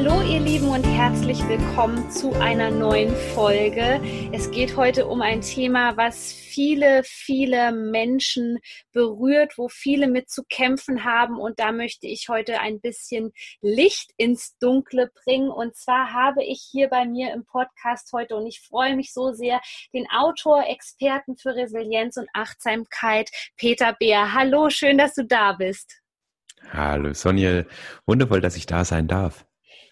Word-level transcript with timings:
Hallo 0.00 0.22
ihr 0.22 0.38
Lieben 0.38 0.68
und 0.68 0.84
herzlich 0.84 1.40
willkommen 1.48 2.08
zu 2.08 2.32
einer 2.34 2.70
neuen 2.70 3.12
Folge. 3.34 4.00
Es 4.30 4.48
geht 4.52 4.76
heute 4.76 5.08
um 5.08 5.22
ein 5.22 5.40
Thema, 5.40 5.96
was 5.96 6.32
viele, 6.32 7.02
viele 7.02 7.72
Menschen 7.72 8.60
berührt, 8.92 9.54
wo 9.58 9.68
viele 9.68 10.06
mit 10.06 10.30
zu 10.30 10.44
kämpfen 10.48 11.02
haben 11.02 11.36
und 11.36 11.58
da 11.58 11.72
möchte 11.72 12.06
ich 12.06 12.28
heute 12.28 12.60
ein 12.60 12.80
bisschen 12.80 13.32
Licht 13.60 14.12
ins 14.16 14.56
Dunkle 14.60 15.10
bringen 15.24 15.48
und 15.48 15.74
zwar 15.74 16.12
habe 16.12 16.44
ich 16.44 16.64
hier 16.70 16.88
bei 16.88 17.04
mir 17.04 17.32
im 17.32 17.44
Podcast 17.44 18.12
heute 18.12 18.36
und 18.36 18.46
ich 18.46 18.60
freue 18.60 18.94
mich 18.94 19.12
so 19.12 19.32
sehr, 19.32 19.60
den 19.92 20.06
Autor, 20.16 20.62
Experten 20.68 21.36
für 21.36 21.56
Resilienz 21.56 22.16
und 22.16 22.28
Achtsamkeit, 22.34 23.30
Peter 23.56 23.96
Beer. 23.98 24.32
Hallo, 24.32 24.70
schön, 24.70 24.96
dass 24.96 25.14
du 25.14 25.24
da 25.24 25.54
bist. 25.54 26.00
Hallo 26.70 27.12
Sonja, 27.14 27.64
wundervoll, 28.06 28.40
dass 28.40 28.54
ich 28.54 28.66
da 28.66 28.84
sein 28.84 29.08
darf. 29.08 29.47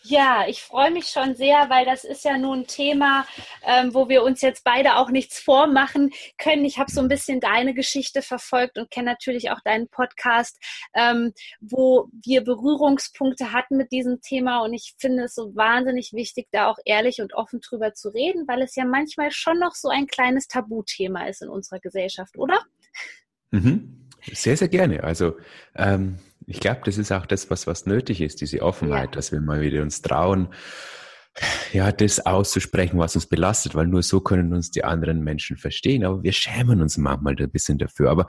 Ja, 0.09 0.45
ich 0.46 0.62
freue 0.62 0.92
mich 0.92 1.06
schon 1.06 1.34
sehr, 1.34 1.69
weil 1.69 1.84
das 1.84 2.05
ist 2.05 2.24
ja 2.24 2.38
nun 2.38 2.60
ein 2.60 2.66
Thema, 2.69 3.27
ähm, 3.65 3.92
wo 3.92 4.09
wir 4.09 4.23
uns 4.23 4.41
jetzt 4.41 4.62
beide 4.62 4.96
auch 4.96 5.10
nichts 5.10 5.40
vormachen 5.40 6.12
können. 6.38 6.65
Ich 6.65 6.79
habe 6.79 6.93
so 6.93 7.01
ein 7.01 7.09
bisschen 7.09 7.40
deine 7.40 7.74
Geschichte 7.74 8.23
verfolgt 8.23 8.79
und 8.79 8.90
kenne 8.90 9.10
natürlich 9.10 9.51
auch 9.51 9.60
deinen 9.65 9.88
Podcast, 9.88 10.62
ähm, 10.95 11.32
wo 11.60 12.09
wir 12.24 12.45
Berührungspunkte 12.45 13.52
hatten 13.52 13.77
mit 13.77 13.90
diesem 13.90 14.21
Thema. 14.21 14.60
Und 14.60 14.74
ich 14.74 14.95
finde 14.96 15.24
es 15.24 15.34
so 15.34 15.57
wahnsinnig 15.57 16.12
wichtig, 16.12 16.46
da 16.52 16.68
auch 16.68 16.79
ehrlich 16.84 17.21
und 17.21 17.34
offen 17.34 17.60
drüber 17.60 17.95
zu 17.95 18.10
reden, 18.10 18.46
weil 18.46 18.62
es 18.62 18.77
ja 18.77 18.84
manchmal 18.84 19.32
schon 19.32 19.59
noch 19.59 19.74
so 19.74 19.88
ein 19.88 20.07
kleines 20.07 20.46
Tabuthema 20.46 21.27
ist 21.27 21.43
in 21.43 21.49
unserer 21.49 21.80
Gesellschaft, 21.80 22.38
oder? 22.38 22.60
Mhm. 23.51 24.07
Sehr, 24.32 24.57
sehr 24.57 24.68
gerne. 24.68 25.02
Also 25.02 25.37
ähm, 25.74 26.18
ich 26.47 26.61
glaube, 26.61 26.80
das 26.85 26.99
ist 26.99 27.13
auch 27.13 27.27
das, 27.27 27.51
was, 27.51 27.66
was 27.66 27.87
nötig 27.87 28.21
ist, 28.21 28.41
diese 28.41 28.63
Offenheit, 28.63 29.07
ja. 29.07 29.11
dass 29.13 29.33
wir 29.33 29.41
mal 29.41 29.61
wieder 29.61 29.83
uns 29.83 30.02
trauen, 30.02 30.49
ja, 31.73 31.93
das 31.93 32.25
auszusprechen, 32.25 32.99
was 32.99 33.15
uns 33.15 33.27
belastet, 33.27 33.75
weil 33.75 33.87
nur 33.87 34.02
so 34.02 34.21
können 34.21 34.55
uns 34.55 34.71
die 34.71 34.85
anderen 34.85 35.23
Menschen 35.23 35.57
verstehen. 35.57 36.05
Aber 36.05 36.23
wir 36.23 36.33
schämen 36.33 36.80
uns 36.80 36.97
manchmal 36.97 37.37
ein 37.39 37.51
bisschen 37.51 37.79
dafür. 37.79 38.11
Aber 38.11 38.27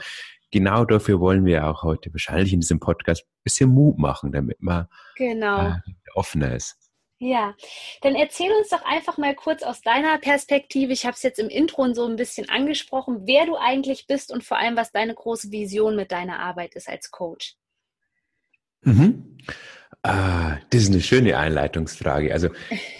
genau 0.51 0.83
dafür 0.83 1.19
wollen 1.19 1.45
wir 1.45 1.67
auch 1.67 1.83
heute 1.83 2.11
wahrscheinlich 2.13 2.53
in 2.53 2.59
diesem 2.59 2.79
Podcast 2.79 3.23
ein 3.23 3.43
bisschen 3.43 3.69
Mut 3.69 3.97
machen, 3.97 4.31
damit 4.31 4.61
man 4.61 4.87
genau. 5.15 5.67
äh, 5.67 5.73
offener 6.15 6.55
ist. 6.55 6.75
Ja, 7.19 7.55
dann 8.01 8.13
erzähl 8.13 8.51
uns 8.51 8.69
doch 8.69 8.85
einfach 8.85 9.17
mal 9.17 9.33
kurz 9.33 9.63
aus 9.63 9.81
deiner 9.81 10.19
Perspektive, 10.19 10.93
ich 10.93 11.05
habe 11.05 11.15
es 11.15 11.23
jetzt 11.23 11.39
im 11.39 11.49
Intro 11.49 11.91
so 11.93 12.05
ein 12.05 12.15
bisschen 12.15 12.47
angesprochen, 12.47 13.21
wer 13.25 13.47
du 13.47 13.55
eigentlich 13.55 14.05
bist 14.05 14.31
und 14.31 14.43
vor 14.43 14.57
allem, 14.57 14.75
was 14.75 14.91
deine 14.91 15.15
große 15.15 15.51
Vision 15.51 15.95
mit 15.95 16.11
deiner 16.11 16.39
Arbeit 16.39 16.75
ist 16.75 16.87
als 16.87 17.09
Coach. 17.09 17.55
Mhm. 18.83 19.37
Ah, 20.03 20.57
das 20.69 20.83
ist 20.83 20.91
eine 20.91 21.01
schöne 21.01 21.37
Einleitungsfrage. 21.37 22.31
Also, 22.31 22.49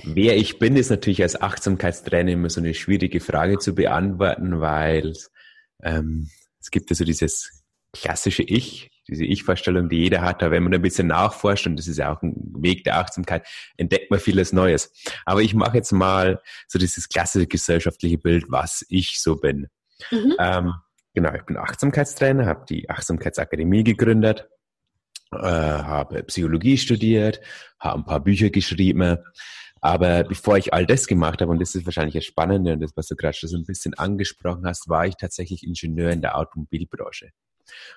wer 0.04 0.36
ich 0.36 0.60
bin, 0.60 0.76
ist 0.76 0.90
natürlich 0.90 1.22
als 1.22 1.42
Achtsamkeitstrainer 1.42 2.32
immer 2.32 2.50
so 2.50 2.60
eine 2.60 2.74
schwierige 2.74 3.20
Frage 3.20 3.60
zu 3.60 3.76
beantworten, 3.76 4.60
weil 4.60 5.14
ähm, 5.84 6.30
es 6.60 6.72
gibt 6.72 6.90
also 6.90 7.06
dieses 7.06 7.64
klassische 7.94 8.44
Ich, 8.44 8.92
diese 9.08 9.24
Ich-Vorstellung, 9.24 9.90
die 9.90 9.98
jeder 9.98 10.22
hat, 10.22 10.44
aber 10.44 10.52
wenn 10.52 10.64
man 10.64 10.74
ein 10.74 10.82
bisschen 10.82 11.08
nachforscht, 11.08 11.66
und 11.68 11.78
das 11.78 11.88
ist 11.88 11.98
ja 11.98 12.14
auch 12.14 12.22
ein 12.22 12.36
Weg 12.60 12.84
der 12.84 12.98
Achtsamkeit, 12.98 13.48
entdeckt 13.78 14.12
man 14.12 14.20
vieles 14.20 14.52
Neues. 14.52 14.92
Aber 15.26 15.42
ich 15.42 15.54
mache 15.54 15.78
jetzt 15.78 15.94
mal 15.94 16.42
so 16.68 16.78
dieses 16.78 17.08
klassische 17.08 17.48
gesellschaftliche 17.48 18.18
Bild, 18.18 18.46
was 18.50 18.86
ich 18.90 19.22
so 19.22 19.38
bin. 19.38 19.68
Mhm. 20.12 20.36
Ähm, 20.40 20.74
genau, 21.14 21.34
ich 21.34 21.44
bin 21.44 21.58
Achtsamkeitstrainer, 21.58 22.46
habe 22.46 22.66
die 22.68 22.90
Achtsamkeitsakademie 22.90 23.84
gegründet, 23.84 24.50
äh, 25.32 25.38
habe 25.38 26.24
Psychologie 26.24 26.78
studiert, 26.78 27.40
habe 27.80 28.00
ein 28.00 28.06
paar 28.06 28.24
Bücher 28.24 28.50
geschrieben. 28.50 29.18
Aber 29.82 30.24
bevor 30.24 30.58
ich 30.58 30.74
all 30.74 30.86
das 30.86 31.08
gemacht 31.08 31.42
habe, 31.42 31.52
und 31.52 31.60
das 31.62 31.76
ist 31.76 31.86
wahrscheinlich 31.86 32.16
das 32.16 32.26
Spannende 32.26 32.74
und 32.74 32.80
das, 32.80 32.92
was 32.96 33.08
du 33.08 33.16
gerade 33.16 33.38
schon 33.38 33.50
so 33.50 33.58
ein 33.58 33.66
bisschen 33.66 33.94
angesprochen 33.94 34.66
hast, 34.66 34.90
war 34.90 35.06
ich 35.06 35.16
tatsächlich 35.16 35.64
Ingenieur 35.64 36.12
in 36.12 36.22
der 36.22 36.38
Automobilbranche. 36.38 37.30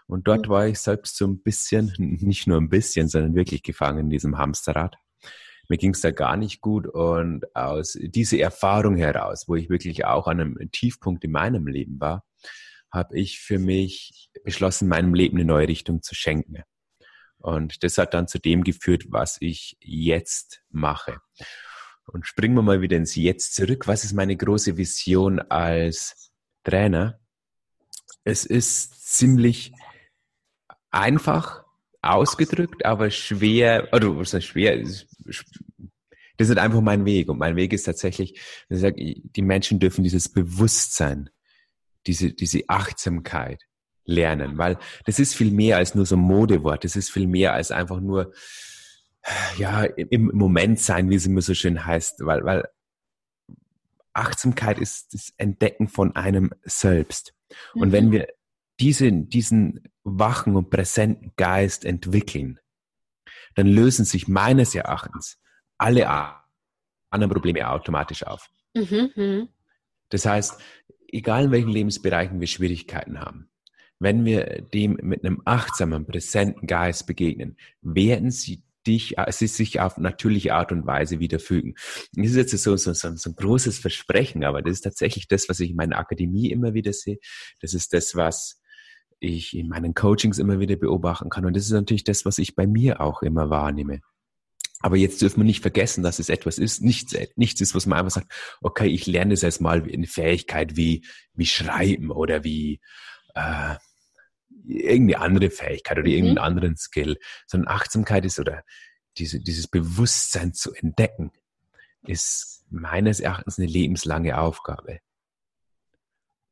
Und 0.06 0.26
dort 0.26 0.48
war 0.48 0.66
ich 0.66 0.78
selbst 0.78 1.16
so 1.16 1.26
ein 1.26 1.42
bisschen, 1.42 1.92
nicht 1.98 2.46
nur 2.46 2.58
ein 2.58 2.68
bisschen, 2.68 3.08
sondern 3.08 3.34
wirklich 3.34 3.62
gefangen 3.62 4.00
in 4.00 4.10
diesem 4.10 4.36
Hamsterrad. 4.36 4.96
Mir 5.68 5.78
ging 5.78 5.92
es 5.92 6.00
da 6.00 6.10
gar 6.10 6.36
nicht 6.36 6.60
gut 6.60 6.88
und 6.88 7.54
aus 7.54 7.96
dieser 8.00 8.38
Erfahrung 8.38 8.96
heraus, 8.96 9.44
wo 9.46 9.54
ich 9.54 9.70
wirklich 9.70 10.04
auch 10.04 10.26
an 10.26 10.40
einem 10.40 10.70
Tiefpunkt 10.72 11.22
in 11.22 11.30
meinem 11.30 11.68
Leben 11.68 12.00
war, 12.00 12.24
habe 12.92 13.16
ich 13.16 13.38
für 13.38 13.60
mich 13.60 14.30
beschlossen, 14.42 14.88
meinem 14.88 15.14
Leben 15.14 15.36
eine 15.36 15.44
neue 15.44 15.68
Richtung 15.68 16.02
zu 16.02 16.16
schenken. 16.16 16.64
Und 17.40 17.82
das 17.82 17.98
hat 17.98 18.14
dann 18.14 18.28
zu 18.28 18.38
dem 18.38 18.64
geführt, 18.64 19.04
was 19.08 19.38
ich 19.40 19.76
jetzt 19.80 20.62
mache. 20.70 21.20
Und 22.06 22.26
springen 22.26 22.54
wir 22.54 22.62
mal 22.62 22.80
wieder 22.80 22.96
ins 22.96 23.14
Jetzt 23.14 23.54
zurück. 23.54 23.86
Was 23.86 24.04
ist 24.04 24.12
meine 24.12 24.36
große 24.36 24.76
Vision 24.76 25.38
als 25.38 26.32
Trainer? 26.64 27.18
Es 28.24 28.44
ist 28.44 29.12
ziemlich 29.12 29.72
einfach 30.90 31.64
ausgedrückt, 32.02 32.84
aber 32.84 33.10
schwer, 33.10 33.88
oder 33.92 34.16
was 34.16 34.34
heißt 34.34 34.46
schwer? 34.46 34.82
Das 36.36 36.48
ist 36.48 36.58
einfach 36.58 36.80
mein 36.80 37.04
Weg. 37.04 37.28
Und 37.28 37.38
mein 37.38 37.56
Weg 37.56 37.72
ist 37.72 37.84
tatsächlich, 37.84 38.40
ich 38.68 38.78
sage, 38.78 38.96
die 38.98 39.42
Menschen 39.42 39.78
dürfen 39.78 40.02
dieses 40.02 40.28
Bewusstsein, 40.28 41.30
diese, 42.06 42.32
diese 42.32 42.62
Achtsamkeit, 42.68 43.66
lernen, 44.10 44.58
weil 44.58 44.78
das 45.06 45.18
ist 45.18 45.34
viel 45.34 45.50
mehr 45.50 45.76
als 45.76 45.94
nur 45.94 46.06
so 46.06 46.16
ein 46.16 46.20
Modewort. 46.20 46.84
Das 46.84 46.96
ist 46.96 47.10
viel 47.10 47.26
mehr 47.26 47.54
als 47.54 47.70
einfach 47.70 48.00
nur, 48.00 48.32
ja, 49.56 49.84
im 49.84 50.30
Moment 50.34 50.80
sein, 50.80 51.10
wie 51.10 51.14
es 51.14 51.26
immer 51.26 51.42
so 51.42 51.54
schön 51.54 51.84
heißt, 51.84 52.24
weil, 52.24 52.44
weil 52.44 52.68
Achtsamkeit 54.12 54.78
ist 54.78 55.14
das 55.14 55.32
Entdecken 55.36 55.88
von 55.88 56.16
einem 56.16 56.50
selbst. 56.64 57.34
Und 57.74 57.88
mhm. 57.88 57.92
wenn 57.92 58.12
wir 58.12 58.28
diese, 58.80 59.12
diesen 59.12 59.84
wachen 60.04 60.56
und 60.56 60.70
präsenten 60.70 61.32
Geist 61.36 61.84
entwickeln, 61.84 62.58
dann 63.54 63.66
lösen 63.66 64.04
sich 64.04 64.28
meines 64.28 64.74
Erachtens 64.74 65.38
alle 65.76 66.08
anderen 67.10 67.32
Probleme 67.32 67.68
automatisch 67.68 68.24
auf. 68.24 68.48
Mhm. 68.74 69.10
mhm. 69.14 69.48
Das 70.12 70.26
heißt, 70.26 70.60
egal 71.12 71.44
in 71.44 71.50
welchen 71.52 71.68
Lebensbereichen 71.68 72.40
wir 72.40 72.48
Schwierigkeiten 72.48 73.20
haben, 73.20 73.48
wenn 74.00 74.24
wir 74.24 74.62
dem 74.62 74.98
mit 75.02 75.24
einem 75.24 75.42
achtsamen, 75.44 76.06
präsenten 76.06 76.66
Geist 76.66 77.06
begegnen, 77.06 77.56
werden 77.82 78.30
sie 78.30 78.62
dich, 78.86 79.18
äh, 79.18 79.30
sie 79.30 79.46
sich 79.46 79.78
auf 79.78 79.98
natürliche 79.98 80.54
Art 80.54 80.72
und 80.72 80.86
Weise 80.86 81.20
wieder 81.20 81.38
fügen. 81.38 81.74
Das 82.14 82.30
ist 82.30 82.36
jetzt 82.36 82.58
so, 82.58 82.76
so, 82.76 82.92
so, 82.94 83.14
so 83.14 83.30
ein 83.30 83.36
großes 83.36 83.78
Versprechen, 83.78 84.42
aber 84.42 84.62
das 84.62 84.72
ist 84.72 84.80
tatsächlich 84.82 85.28
das, 85.28 85.48
was 85.48 85.60
ich 85.60 85.70
in 85.70 85.76
meiner 85.76 85.98
Akademie 85.98 86.50
immer 86.50 86.74
wieder 86.74 86.92
sehe. 86.92 87.18
Das 87.60 87.74
ist 87.74 87.92
das, 87.92 88.16
was 88.16 88.60
ich 89.20 89.54
in 89.54 89.68
meinen 89.68 89.94
Coachings 89.94 90.38
immer 90.38 90.60
wieder 90.60 90.76
beobachten 90.76 91.28
kann. 91.28 91.44
Und 91.44 91.54
das 91.54 91.64
ist 91.64 91.72
natürlich 91.72 92.04
das, 92.04 92.24
was 92.24 92.38
ich 92.38 92.56
bei 92.56 92.66
mir 92.66 93.02
auch 93.02 93.22
immer 93.22 93.50
wahrnehme. 93.50 94.00
Aber 94.82 94.96
jetzt 94.96 95.20
dürfen 95.20 95.40
wir 95.40 95.44
nicht 95.44 95.60
vergessen, 95.60 96.02
dass 96.02 96.18
es 96.18 96.30
etwas 96.30 96.56
ist, 96.56 96.80
nichts, 96.80 97.14
nichts 97.36 97.60
ist, 97.60 97.74
was 97.74 97.84
man 97.84 97.98
einfach 97.98 98.12
sagt, 98.12 98.32
okay, 98.62 98.86
ich 98.86 99.06
lerne 99.06 99.34
es 99.34 99.42
jetzt 99.42 99.60
mal 99.60 99.82
eine 99.82 100.06
Fähigkeit 100.06 100.74
wie, 100.76 101.04
wie 101.34 101.44
Schreiben 101.44 102.10
oder 102.10 102.44
wie, 102.44 102.80
äh, 103.34 103.74
irgendeine 104.70 105.20
andere 105.20 105.50
Fähigkeit 105.50 105.98
oder 105.98 106.08
mhm. 106.08 106.14
irgendeinen 106.14 106.38
anderen 106.38 106.76
Skill, 106.76 107.18
sondern 107.46 107.68
Achtsamkeit 107.68 108.24
ist 108.24 108.38
oder 108.38 108.62
diese, 109.18 109.40
dieses 109.40 109.68
Bewusstsein 109.68 110.54
zu 110.54 110.72
entdecken, 110.74 111.32
ist 112.06 112.64
meines 112.70 113.20
Erachtens 113.20 113.58
eine 113.58 113.68
lebenslange 113.68 114.38
Aufgabe. 114.38 115.00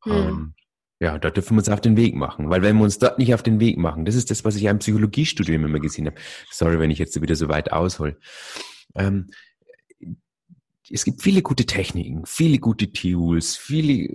Mhm. 0.04 0.12
Und 0.12 0.54
ja, 1.00 1.16
da 1.18 1.30
dürfen 1.30 1.54
wir 1.54 1.60
uns 1.60 1.68
auf 1.68 1.80
den 1.80 1.96
Weg 1.96 2.16
machen, 2.16 2.50
weil 2.50 2.62
wenn 2.62 2.76
wir 2.76 2.82
uns 2.82 2.98
dort 2.98 3.18
nicht 3.18 3.32
auf 3.32 3.42
den 3.44 3.60
Weg 3.60 3.78
machen, 3.78 4.04
das 4.04 4.16
ist 4.16 4.30
das, 4.30 4.44
was 4.44 4.56
ich 4.56 4.64
im 4.64 4.80
Psychologiestudium 4.80 5.64
immer 5.64 5.78
gesehen 5.78 6.06
habe. 6.06 6.16
Sorry, 6.50 6.80
wenn 6.80 6.90
ich 6.90 6.98
jetzt 6.98 7.20
wieder 7.20 7.36
so 7.36 7.48
weit 7.48 7.72
aushol. 7.72 8.18
Ähm, 8.96 9.30
es 10.90 11.04
gibt 11.04 11.22
viele 11.22 11.42
gute 11.42 11.66
Techniken, 11.66 12.24
viele 12.24 12.58
gute 12.58 12.92
Tools, 12.92 13.56
viele 13.56 14.08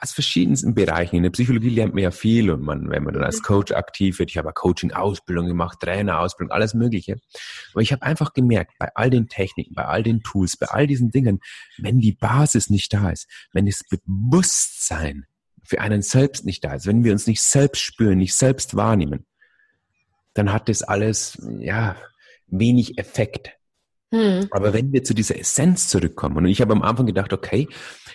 aus 0.00 0.12
verschiedensten 0.12 0.74
Bereichen. 0.74 1.16
In 1.16 1.22
der 1.22 1.30
Psychologie 1.30 1.70
lernt 1.70 1.94
man 1.94 2.02
ja 2.02 2.10
viel 2.10 2.50
und 2.50 2.62
man, 2.62 2.90
wenn 2.90 3.04
man 3.04 3.14
dann 3.14 3.24
als 3.24 3.42
Coach 3.42 3.72
aktiv 3.72 4.18
wird, 4.18 4.30
ich 4.30 4.38
habe 4.38 4.52
Coaching-Ausbildung 4.52 5.46
gemacht, 5.46 5.80
Trainer-Ausbildung, 5.80 6.52
alles 6.52 6.74
Mögliche. 6.74 7.16
Aber 7.72 7.82
ich 7.82 7.92
habe 7.92 8.02
einfach 8.02 8.34
gemerkt, 8.34 8.74
bei 8.78 8.90
all 8.94 9.10
den 9.10 9.28
Techniken, 9.28 9.74
bei 9.74 9.84
all 9.84 10.02
den 10.02 10.22
Tools, 10.22 10.56
bei 10.56 10.66
all 10.66 10.86
diesen 10.86 11.10
Dingen, 11.10 11.40
wenn 11.78 11.98
die 11.98 12.12
Basis 12.12 12.68
nicht 12.68 12.92
da 12.92 13.10
ist, 13.10 13.28
wenn 13.52 13.66
das 13.66 13.82
Bewusstsein 13.88 15.26
für 15.62 15.80
einen 15.80 16.02
selbst 16.02 16.44
nicht 16.44 16.64
da 16.64 16.74
ist, 16.74 16.86
wenn 16.86 17.04
wir 17.04 17.12
uns 17.12 17.26
nicht 17.26 17.42
selbst 17.42 17.80
spüren, 17.80 18.18
nicht 18.18 18.34
selbst 18.34 18.76
wahrnehmen, 18.76 19.26
dann 20.34 20.52
hat 20.52 20.68
das 20.68 20.82
alles, 20.82 21.38
ja, 21.58 21.96
wenig 22.46 22.98
Effekt. 22.98 23.57
Hm. 24.10 24.48
Aber 24.50 24.72
wenn 24.72 24.92
wir 24.92 25.04
zu 25.04 25.14
dieser 25.14 25.38
Essenz 25.38 25.88
zurückkommen, 25.88 26.36
und 26.38 26.46
ich 26.46 26.60
habe 26.60 26.72
am 26.72 26.82
Anfang 26.82 27.06
gedacht, 27.06 27.32
okay, 27.32 27.68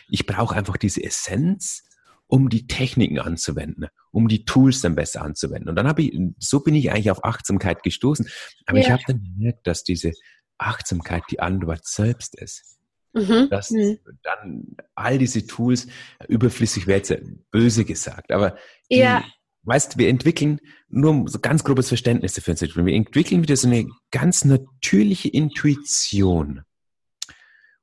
ich 0.09 0.25
brauche 0.25 0.55
einfach 0.55 0.77
diese 0.77 1.03
Essenz, 1.03 1.83
um 2.27 2.49
die 2.49 2.65
Techniken 2.65 3.19
anzuwenden, 3.19 3.87
um 4.11 4.27
die 4.27 4.45
Tools 4.45 4.81
dann 4.81 4.95
besser 4.95 5.21
anzuwenden. 5.21 5.69
Und 5.69 5.75
dann 5.75 5.87
habe 5.87 6.01
ich, 6.01 6.19
so 6.39 6.61
bin 6.61 6.73
ich 6.73 6.91
eigentlich 6.91 7.11
auf 7.11 7.23
Achtsamkeit 7.23 7.83
gestoßen. 7.83 8.27
Aber 8.65 8.79
ja. 8.79 8.85
ich 8.85 8.91
habe 8.91 9.03
dann 9.05 9.21
gemerkt, 9.21 9.67
dass 9.67 9.83
diese 9.83 10.13
Achtsamkeit 10.57 11.23
die 11.29 11.39
Antwort 11.39 11.85
selbst 11.85 12.35
ist. 12.39 12.79
Mhm. 13.13 13.49
Dass 13.51 13.69
mhm. 13.69 13.99
dann 14.23 14.75
all 14.95 15.19
diese 15.19 15.45
Tools 15.45 15.87
überflüssig 16.27 16.87
wäre 16.87 16.97
jetzt 16.97 17.13
böse 17.51 17.85
gesagt, 17.85 18.31
aber 18.31 18.57
die, 18.89 18.97
ja. 18.97 19.23
Weißt, 19.63 19.97
wir 19.97 20.09
entwickeln 20.09 20.59
nur 20.89 21.27
so 21.27 21.39
ganz 21.39 21.63
grobes 21.63 21.87
Verständnis 21.87 22.33
dafür. 22.33 22.55
Wir 22.85 22.93
entwickeln 22.93 23.41
wieder 23.41 23.55
so 23.55 23.67
eine 23.67 23.87
ganz 24.11 24.45
natürliche 24.45 25.29
Intuition, 25.29 26.61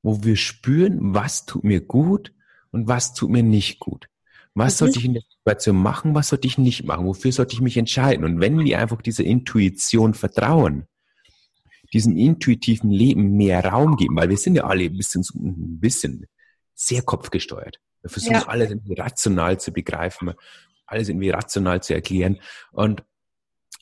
wo 0.03 0.23
wir 0.23 0.37
spüren, 0.37 1.15
was 1.15 1.47
tut 1.47 1.65
mir 1.65 1.81
gut 1.81 2.33
und 2.71 2.89
was 2.89 3.15
tut 3.15 3.31
mir 3.31 3.43
nicht 3.43 3.81
gut. 3.81 4.09
Was 4.55 4.79
sollte 4.79 4.99
ich 4.99 5.05
in 5.05 5.15
der 5.15 5.23
Situation 5.23 5.77
machen, 5.77 6.15
was 6.15 6.29
sollte 6.29 6.49
ich 6.49 6.59
nicht 6.59 6.85
machen, 6.85 7.07
wofür 7.07 7.33
sollte 7.33 7.55
ich 7.55 7.61
mich 7.61 7.77
entscheiden? 7.77 8.25
Und 8.25 8.41
wenn 8.41 8.59
wir 8.59 8.79
einfach 8.79 9.01
dieser 9.01 9.25
Intuition 9.25 10.13
vertrauen, 10.13 10.87
diesem 11.93 12.17
intuitiven 12.17 12.91
Leben 12.91 13.37
mehr 13.37 13.65
Raum 13.65 13.97
geben, 13.97 14.17
weil 14.17 14.29
wir 14.29 14.37
sind 14.37 14.57
ja 14.57 14.65
alle 14.65 14.85
ein 14.85 14.97
bisschen, 14.97 15.25
ein 15.35 15.81
bisschen 15.81 16.27
sehr 16.75 17.03
kopfgesteuert. 17.03 17.81
Wir 18.03 18.11
versuchen 18.11 18.35
ja. 18.35 18.49
alles 18.49 18.75
rational 18.97 19.61
zu 19.61 19.73
begreifen, 19.73 20.33
alles 20.91 21.09
irgendwie 21.09 21.31
rational 21.31 21.83
zu 21.83 21.95
erklären. 21.95 22.39
Und 22.73 23.03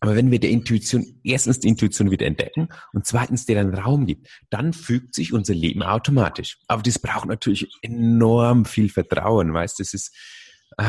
aber 0.00 0.14
wenn 0.14 0.30
wir 0.30 0.38
der 0.38 0.50
Intuition, 0.50 1.20
erstens 1.24 1.58
die 1.58 1.68
Intuition 1.68 2.10
wieder 2.10 2.26
entdecken 2.26 2.68
und 2.92 3.06
zweitens 3.06 3.46
der 3.46 3.56
dann 3.56 3.74
Raum 3.74 4.06
gibt, 4.06 4.28
dann 4.48 4.72
fügt 4.72 5.14
sich 5.14 5.32
unser 5.32 5.54
Leben 5.54 5.82
automatisch. 5.82 6.58
Aber 6.68 6.82
das 6.82 7.00
braucht 7.00 7.26
natürlich 7.26 7.68
enorm 7.82 8.64
viel 8.64 8.90
Vertrauen, 8.90 9.52
weißt, 9.52 9.80
das 9.80 9.94
ist, 9.94 10.14
äh, 10.76 10.84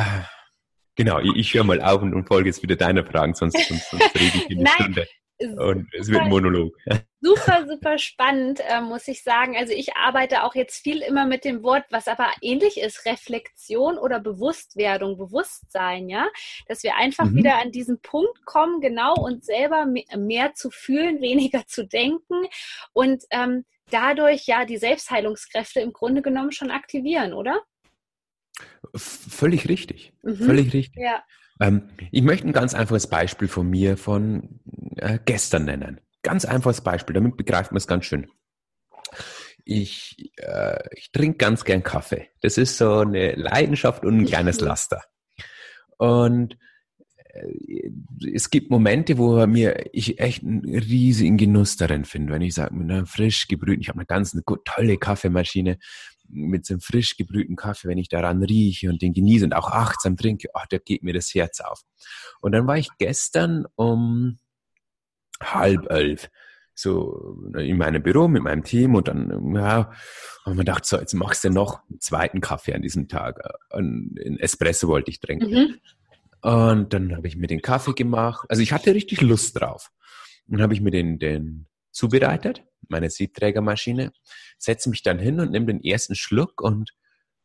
genau, 0.96 1.20
ich, 1.20 1.36
ich 1.36 1.54
höre 1.56 1.64
mal 1.64 1.82
auf 1.82 2.04
und, 2.04 2.14
und 2.14 2.28
folge 2.28 2.50
jetzt 2.50 2.62
wieder 2.62 2.76
deiner 2.76 3.04
Fragen, 3.04 3.34
sonst, 3.34 3.58
sonst, 3.68 3.90
sonst 3.90 4.16
rede 4.16 4.38
ich 4.38 4.50
in 4.52 4.60
eine 4.60 4.70
Stunde. 4.70 5.08
Und 5.42 5.88
es 5.94 6.10
wird 6.10 6.22
ein 6.22 6.30
Monolog. 6.30 6.76
Super, 7.22 7.66
super 7.68 7.98
spannend, 7.98 8.62
äh, 8.66 8.80
muss 8.80 9.08
ich 9.10 9.24
sagen. 9.24 9.58
Also 9.58 9.74
ich 9.74 9.94
arbeite 9.96 10.44
auch 10.44 10.56
jetzt 10.56 10.82
viel 10.82 11.02
immer 11.02 11.26
mit 11.26 11.44
dem 11.44 11.64
Wort, 11.64 11.84
was 11.90 12.08
aber 12.08 12.32
ähnlich 12.42 12.80
ist, 12.80 13.06
Reflexion 13.06 13.98
oder 13.98 14.22
Bewusstwerdung, 14.22 15.18
Bewusstsein, 15.18 16.08
ja. 16.08 16.30
Dass 16.68 16.84
wir 16.84 16.96
einfach 16.96 17.26
mhm. 17.26 17.36
wieder 17.36 17.62
an 17.62 17.74
diesen 17.74 18.00
Punkt 18.00 18.46
kommen, 18.46 18.80
genau 18.80 19.16
uns 19.16 19.46
selber 19.46 19.86
mehr 20.16 20.54
zu 20.54 20.72
fühlen, 20.72 21.20
weniger 21.22 21.68
zu 21.68 21.86
denken 21.86 22.48
und 22.94 23.24
ähm, 23.32 23.66
dadurch 23.92 24.46
ja 24.46 24.64
die 24.64 24.78
Selbstheilungskräfte 24.78 25.82
im 25.82 25.92
Grunde 25.92 26.22
genommen 26.22 26.54
schon 26.54 26.72
aktivieren, 26.72 27.34
oder? 27.34 27.62
Völlig 28.96 29.68
richtig. 29.68 30.14
Mhm. 30.24 30.36
Völlig 30.36 30.74
richtig. 30.74 31.04
Ja. 31.04 31.24
Ähm, 31.60 31.90
ich 32.12 32.24
möchte 32.24 32.48
ein 32.48 32.54
ganz 32.54 32.74
einfaches 32.74 33.08
Beispiel 33.08 33.48
von 33.48 33.70
mir 33.70 33.98
von 33.98 34.60
äh, 34.98 35.20
gestern 35.24 35.66
nennen. 35.66 36.00
Ganz 36.24 36.46
einfaches 36.46 36.82
Beispiel, 36.82 37.14
damit 37.14 37.38
begreift 37.38 37.72
man 37.72 37.78
es 37.78 37.88
ganz 37.88 38.06
schön. 38.06 38.28
Ich, 39.66 40.32
äh, 40.38 40.80
ich 40.96 41.12
trinke 41.12 41.38
ganz 41.38 41.64
gern 41.64 41.84
Kaffee. 41.84 42.30
Das 42.42 42.58
ist 42.58 42.78
so 42.78 43.00
eine 43.00 43.34
Leidenschaft 43.34 44.04
und 44.04 44.20
ein 44.20 44.26
kleines 44.26 44.60
Laster. 44.62 45.04
Und 45.98 46.58
äh, 47.16 47.92
es 48.34 48.50
gibt 48.50 48.72
Momente, 48.72 49.18
wo 49.18 49.46
mir 49.46 49.90
ich 49.94 50.20
echt 50.20 50.44
einen 50.44 50.64
riesigen 50.66 51.38
Genuss 51.38 51.76
darin 51.78 52.06
finde, 52.06 52.34
wenn 52.34 52.42
ich 52.42 52.56
sage, 52.56 52.74
mit 52.74 52.90
einer 52.90 53.06
frisch 53.06 53.48
gebrühten, 53.48 53.82
ich 53.82 53.90
habe 53.90 54.00
eine 54.00 54.06
ganz 54.06 54.34
eine 54.34 54.44
tolle 54.66 54.98
Kaffeemaschine, 54.98 55.78
mit 56.30 56.66
so 56.66 56.76
einem 56.76 56.82
frisch 56.82 57.18
gebrühten 57.18 57.56
Kaffee, 57.56 57.88
wenn 57.88 57.98
ich 57.98 58.10
daran 58.10 58.44
rieche 58.44 58.90
und 58.90 59.02
den 59.02 59.14
genieße 59.14 59.46
und 59.46 59.54
auch 59.54 59.70
achtsam 59.70 60.18
trinke, 60.18 60.50
ach, 60.54 60.68
da 60.68 60.78
geht 60.78 61.04
mir 61.04 61.14
das 61.14 61.34
Herz 61.34 61.60
auf. 61.60 61.82
Und 62.42 62.54
dann 62.54 62.68
war 62.68 62.78
ich 62.78 62.90
gestern 62.98 63.66
um 63.76 64.38
halb 65.42 65.90
elf 65.90 66.30
so 66.80 67.38
in 67.58 67.78
meinem 67.78 68.02
Büro 68.02 68.28
mit 68.28 68.42
meinem 68.42 68.64
Team 68.64 68.96
und 68.96 69.08
dann, 69.08 69.54
ja, 69.54 69.92
haben 70.46 70.56
wir 70.56 70.60
gedacht, 70.60 70.86
so, 70.86 70.98
jetzt 70.98 71.14
machst 71.14 71.44
du 71.44 71.50
noch 71.50 71.82
einen 71.90 72.00
zweiten 72.00 72.40
Kaffee 72.40 72.74
an 72.74 72.82
diesem 72.82 73.08
Tag. 73.08 73.42
Ein 73.72 74.38
Espresso 74.40 74.88
wollte 74.88 75.12
ich 75.12 75.20
trinken. 75.20 75.52
Mhm. 75.52 75.76
Und 76.42 76.94
dann 76.94 77.16
habe 77.16 77.28
ich 77.28 77.36
mir 77.36 77.48
den 77.48 77.62
Kaffee 77.62 77.94
gemacht. 77.94 78.46
Also 78.50 78.62
ich 78.62 78.72
hatte 78.72 78.96
richtig 78.96 79.22
Lust 79.22 79.60
drauf. 79.60 79.92
Dann 80.48 80.62
habe 80.62 80.74
ich 80.74 80.80
mir 80.80 80.92
den, 80.92 81.20
den 81.20 81.68
zubereitet, 81.92 82.64
meine 82.90 83.10
Siebträgermaschine, 83.10 84.12
setze 84.58 84.90
mich 84.90 85.04
dann 85.04 85.20
hin 85.20 85.40
und 85.40 85.52
nehme 85.52 85.68
den 85.68 85.84
ersten 85.84 86.16
Schluck 86.16 86.62
und 86.62 86.96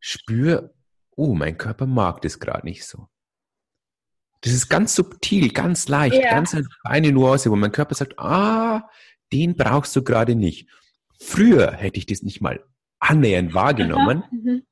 spüre, 0.01 0.75
oh, 1.17 1.35
mein 1.35 1.57
Körper 1.57 1.87
mag 1.87 2.23
das 2.23 2.41
gerade 2.41 2.67
nicht 2.67 2.85
so. 2.85 3.09
Das 4.41 4.53
ist 4.53 4.69
ganz 4.69 4.95
subtil, 4.95 5.51
ganz 5.51 5.89
leicht, 5.89 6.17
ja. 6.17 6.31
ganz 6.31 6.55
eine 6.83 7.13
Nuance, 7.13 7.51
wo 7.51 7.57
mein 7.57 7.73
Körper 7.73 7.95
sagt, 7.95 8.19
ah, 8.19 8.91
den 9.33 9.57
brauchst 9.57 9.97
du 9.97 10.03
gerade 10.03 10.35
nicht. 10.35 10.69
Früher 11.19 11.73
hätte 11.73 11.99
ich 11.99 12.07
das 12.07 12.23
nicht 12.23 12.43
mal 12.43 12.63
annähernd 12.99 13.55
wahrgenommen. 13.55 14.25
Mhm. 14.31 14.63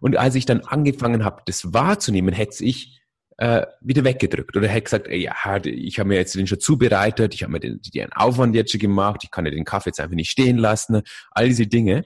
Und 0.00 0.16
als 0.16 0.34
ich 0.34 0.46
dann 0.46 0.62
angefangen 0.62 1.24
habe, 1.24 1.42
das 1.46 1.72
wahrzunehmen, 1.72 2.34
hätte 2.34 2.64
ich 2.64 3.00
äh, 3.38 3.66
wieder 3.80 4.04
weggedrückt. 4.04 4.56
Oder 4.56 4.68
hätte 4.68 4.84
gesagt, 4.84 5.08
ey, 5.08 5.22
ja, 5.22 5.34
ich 5.64 5.98
habe 5.98 6.08
mir 6.08 6.16
jetzt 6.16 6.34
den 6.34 6.46
schon 6.46 6.60
zubereitet, 6.60 7.34
ich 7.34 7.42
habe 7.42 7.52
mir 7.52 7.60
den, 7.60 7.80
den 7.82 8.12
Aufwand 8.12 8.54
jetzt 8.54 8.72
schon 8.72 8.80
gemacht, 8.80 9.20
ich 9.24 9.30
kann 9.30 9.44
ja 9.44 9.50
den 9.50 9.64
Kaffee 9.64 9.90
jetzt 9.90 10.00
einfach 10.00 10.14
nicht 10.14 10.30
stehen 10.30 10.58
lassen, 10.58 11.02
all 11.30 11.48
diese 11.48 11.66
Dinge. 11.66 12.04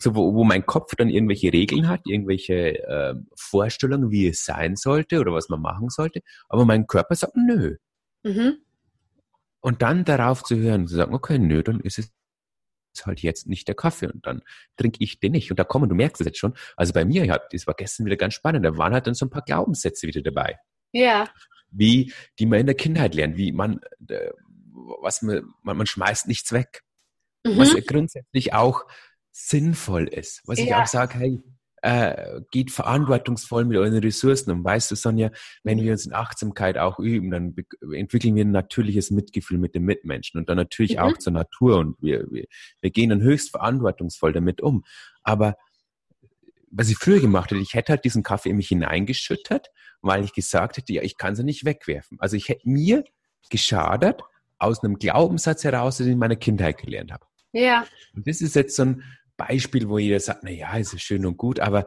So, 0.00 0.14
wo, 0.14 0.32
wo 0.32 0.44
mein 0.44 0.64
Kopf 0.64 0.94
dann 0.96 1.08
irgendwelche 1.08 1.52
Regeln 1.52 1.88
hat, 1.88 2.02
irgendwelche 2.06 2.78
äh, 2.84 3.14
Vorstellungen, 3.34 4.12
wie 4.12 4.28
es 4.28 4.44
sein 4.44 4.76
sollte 4.76 5.18
oder 5.18 5.32
was 5.32 5.48
man 5.48 5.60
machen 5.60 5.88
sollte, 5.88 6.20
aber 6.48 6.64
mein 6.64 6.86
Körper 6.86 7.16
sagt, 7.16 7.34
nö. 7.34 7.76
Mhm. 8.22 8.58
Und 9.60 9.82
dann 9.82 10.04
darauf 10.04 10.44
zu 10.44 10.56
hören, 10.56 10.86
zu 10.86 10.94
sagen, 10.94 11.14
okay, 11.14 11.38
nö, 11.38 11.64
dann 11.64 11.80
ist 11.80 11.98
es 11.98 12.12
ist 12.98 13.06
halt 13.06 13.20
jetzt 13.20 13.46
nicht 13.46 13.68
der 13.68 13.74
Kaffee 13.74 14.06
und 14.06 14.26
dann 14.26 14.42
trinke 14.76 15.02
ich 15.02 15.20
den 15.20 15.32
nicht. 15.32 15.50
Und 15.50 15.58
da 15.58 15.64
kommen, 15.64 15.88
du 15.88 15.94
merkst 15.94 16.20
es 16.20 16.26
jetzt 16.26 16.38
schon, 16.38 16.54
also 16.76 16.92
bei 16.92 17.04
mir, 17.04 17.24
ja, 17.24 17.38
das 17.50 17.66
war 17.66 17.74
gestern 17.74 18.06
wieder 18.06 18.16
ganz 18.16 18.34
spannend, 18.34 18.64
da 18.64 18.76
waren 18.76 18.92
halt 18.92 19.06
dann 19.06 19.14
so 19.14 19.26
ein 19.26 19.30
paar 19.30 19.42
Glaubenssätze 19.42 20.06
wieder 20.06 20.22
dabei. 20.22 20.58
Ja. 20.92 21.28
Wie, 21.70 22.12
die 22.38 22.46
man 22.46 22.60
in 22.60 22.66
der 22.66 22.74
Kindheit 22.74 23.14
lernt, 23.14 23.36
wie 23.36 23.52
man, 23.52 23.80
äh, 24.08 24.30
was 25.00 25.22
man, 25.22 25.42
man, 25.62 25.76
man 25.76 25.86
schmeißt 25.86 26.28
nichts 26.28 26.52
weg. 26.52 26.82
Mhm. 27.44 27.58
Was 27.58 27.72
ja 27.72 27.80
grundsätzlich 27.86 28.52
auch 28.52 28.84
sinnvoll 29.30 30.08
ist. 30.08 30.42
Was 30.46 30.58
ja. 30.58 30.64
ich 30.64 30.74
auch 30.74 30.86
sage, 30.86 31.18
hey, 31.18 31.42
äh, 31.82 32.40
geht 32.50 32.70
verantwortungsvoll 32.70 33.64
mit 33.64 33.76
euren 33.76 33.96
Ressourcen 33.98 34.50
um. 34.50 34.64
Weißt 34.64 34.90
du, 34.90 34.96
Sonja, 34.96 35.30
wenn 35.62 35.80
wir 35.80 35.92
uns 35.92 36.06
in 36.06 36.12
Achtsamkeit 36.12 36.78
auch 36.78 36.98
üben, 36.98 37.30
dann 37.30 37.54
entwickeln 37.92 38.34
wir 38.34 38.44
ein 38.44 38.50
natürliches 38.50 39.10
Mitgefühl 39.10 39.58
mit 39.58 39.74
den 39.74 39.84
Mitmenschen 39.84 40.38
und 40.38 40.48
dann 40.48 40.56
natürlich 40.56 40.96
mhm. 40.96 41.00
auch 41.00 41.18
zur 41.18 41.32
Natur 41.32 41.78
und 41.78 41.96
wir, 42.00 42.26
wir, 42.30 42.46
wir 42.80 42.90
gehen 42.90 43.10
dann 43.10 43.22
höchst 43.22 43.50
verantwortungsvoll 43.50 44.32
damit 44.32 44.60
um. 44.60 44.84
Aber 45.22 45.56
was 46.70 46.90
ich 46.90 46.98
früher 46.98 47.20
gemacht 47.20 47.50
hätte, 47.50 47.60
ich 47.60 47.74
hätte 47.74 47.92
halt 47.92 48.04
diesen 48.04 48.22
Kaffee 48.22 48.50
in 48.50 48.56
mich 48.56 48.68
hineingeschüttet, 48.68 49.68
weil 50.00 50.24
ich 50.24 50.32
gesagt 50.32 50.76
hätte, 50.76 50.92
ja, 50.92 51.02
ich 51.02 51.16
kann 51.16 51.34
sie 51.34 51.44
nicht 51.44 51.64
wegwerfen. 51.64 52.18
Also 52.20 52.36
ich 52.36 52.48
hätte 52.48 52.68
mir 52.68 53.04
geschadet 53.50 54.20
aus 54.58 54.82
einem 54.82 54.98
Glaubenssatz 54.98 55.64
heraus, 55.64 55.98
den 55.98 56.06
ich 56.06 56.12
in 56.12 56.18
meiner 56.18 56.36
Kindheit 56.36 56.78
gelernt 56.78 57.12
habe. 57.12 57.24
Ja. 57.52 57.86
Und 58.14 58.26
das 58.26 58.40
ist 58.40 58.54
jetzt 58.54 58.76
so 58.76 58.82
ein, 58.82 59.04
Beispiel, 59.38 59.88
wo 59.88 59.96
jeder 59.96 60.20
sagt, 60.20 60.44
na 60.44 60.50
ja, 60.50 60.76
ist 60.76 61.00
schön 61.00 61.24
und 61.24 61.38
gut, 61.38 61.60
aber 61.60 61.86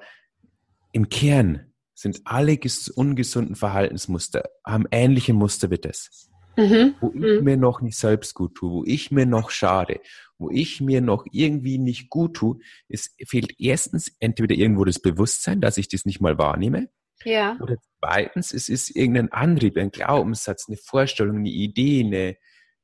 im 0.91 1.10
Kern 1.10 1.72
sind 1.93 2.22
alle 2.25 2.58
ungesunden 2.96 3.55
Verhaltensmuster, 3.55 4.50
haben 4.65 4.86
ähnliche 4.89 5.34
Muster 5.34 5.70
wie 5.70 5.77
das. 5.77 6.29
Mhm. 6.58 6.96
Wo 7.00 7.12
ich 7.13 7.39
mhm. 7.39 7.43
mir 7.43 7.58
noch 7.58 7.81
nicht 7.81 7.98
selbst 7.98 8.34
gut 8.34 8.55
tue, 8.55 8.72
wo 8.72 8.84
ich 8.86 9.12
mir 9.12 9.25
noch 9.25 9.51
schade, 9.51 10.01
wo 10.38 10.50
ich 10.50 10.81
mir 10.81 11.01
noch 11.01 11.25
irgendwie 11.31 11.77
nicht 11.77 12.10
gut 12.10 12.36
tue, 12.36 12.58
es 12.89 13.15
fehlt 13.25 13.53
erstens 13.60 14.12
entweder 14.20 14.55
irgendwo 14.55 14.84
das 14.84 15.00
Bewusstsein, 15.00 15.62
dass 15.62 15.77
ich 15.77 15.88
das 15.88 16.05
nicht 16.05 16.20
mal 16.20 16.38
wahrnehme. 16.38 16.89
Ja. 17.24 17.58
Oder 17.62 17.77
zweitens, 18.00 18.51
es 18.51 18.67
ist 18.67 18.89
irgendein 18.96 19.31
Antrieb, 19.31 19.77
ein 19.77 19.91
Glaubenssatz, 19.91 20.65
eine 20.67 20.77
Vorstellung, 20.77 21.38
eine 21.38 21.50
Idee, 21.50 22.03
eine, 22.03 22.38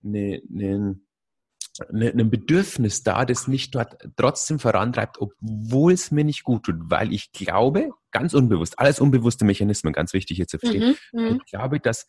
eine, 0.04 0.42
eine 0.54 0.68
Ne, 0.90 1.07
ein 1.80 2.30
Bedürfnis 2.30 3.04
da, 3.04 3.26
das 3.26 3.48
mich 3.48 3.72
dort 3.72 3.98
trotzdem 4.16 4.60
vorantreibt, 4.60 5.18
obwohl 5.20 5.94
es 5.94 6.12
mir 6.12 6.24
nicht 6.24 6.44
gut 6.44 6.64
tut, 6.64 6.76
weil 6.80 7.14
ich 7.14 7.32
glaube, 7.32 7.92
ganz 8.12 8.34
unbewusst, 8.34 8.80
alles 8.80 9.00
unbewusste 9.00 9.46
Mechanismen, 9.46 9.94
ganz 9.94 10.14
wichtig 10.14 10.38
hier 10.38 10.48
zu 10.48 10.60
verstehen, 10.60 10.96
mhm, 11.12 11.22
mhm. 11.22 11.42
ich 11.44 11.52
glaube, 11.52 11.80
dass 11.80 12.08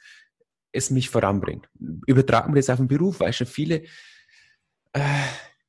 es 0.73 0.91
mich 0.91 1.11
voranbringt. 1.11 1.69
Übertragen 2.07 2.55
wir 2.55 2.61
das 2.61 2.71
auf 2.71 2.79
den 2.79 2.89
Beruf, 2.89 3.21
weil 3.21 3.33
schon 3.33 3.47
viele 3.47 3.85
äh, 4.93 5.01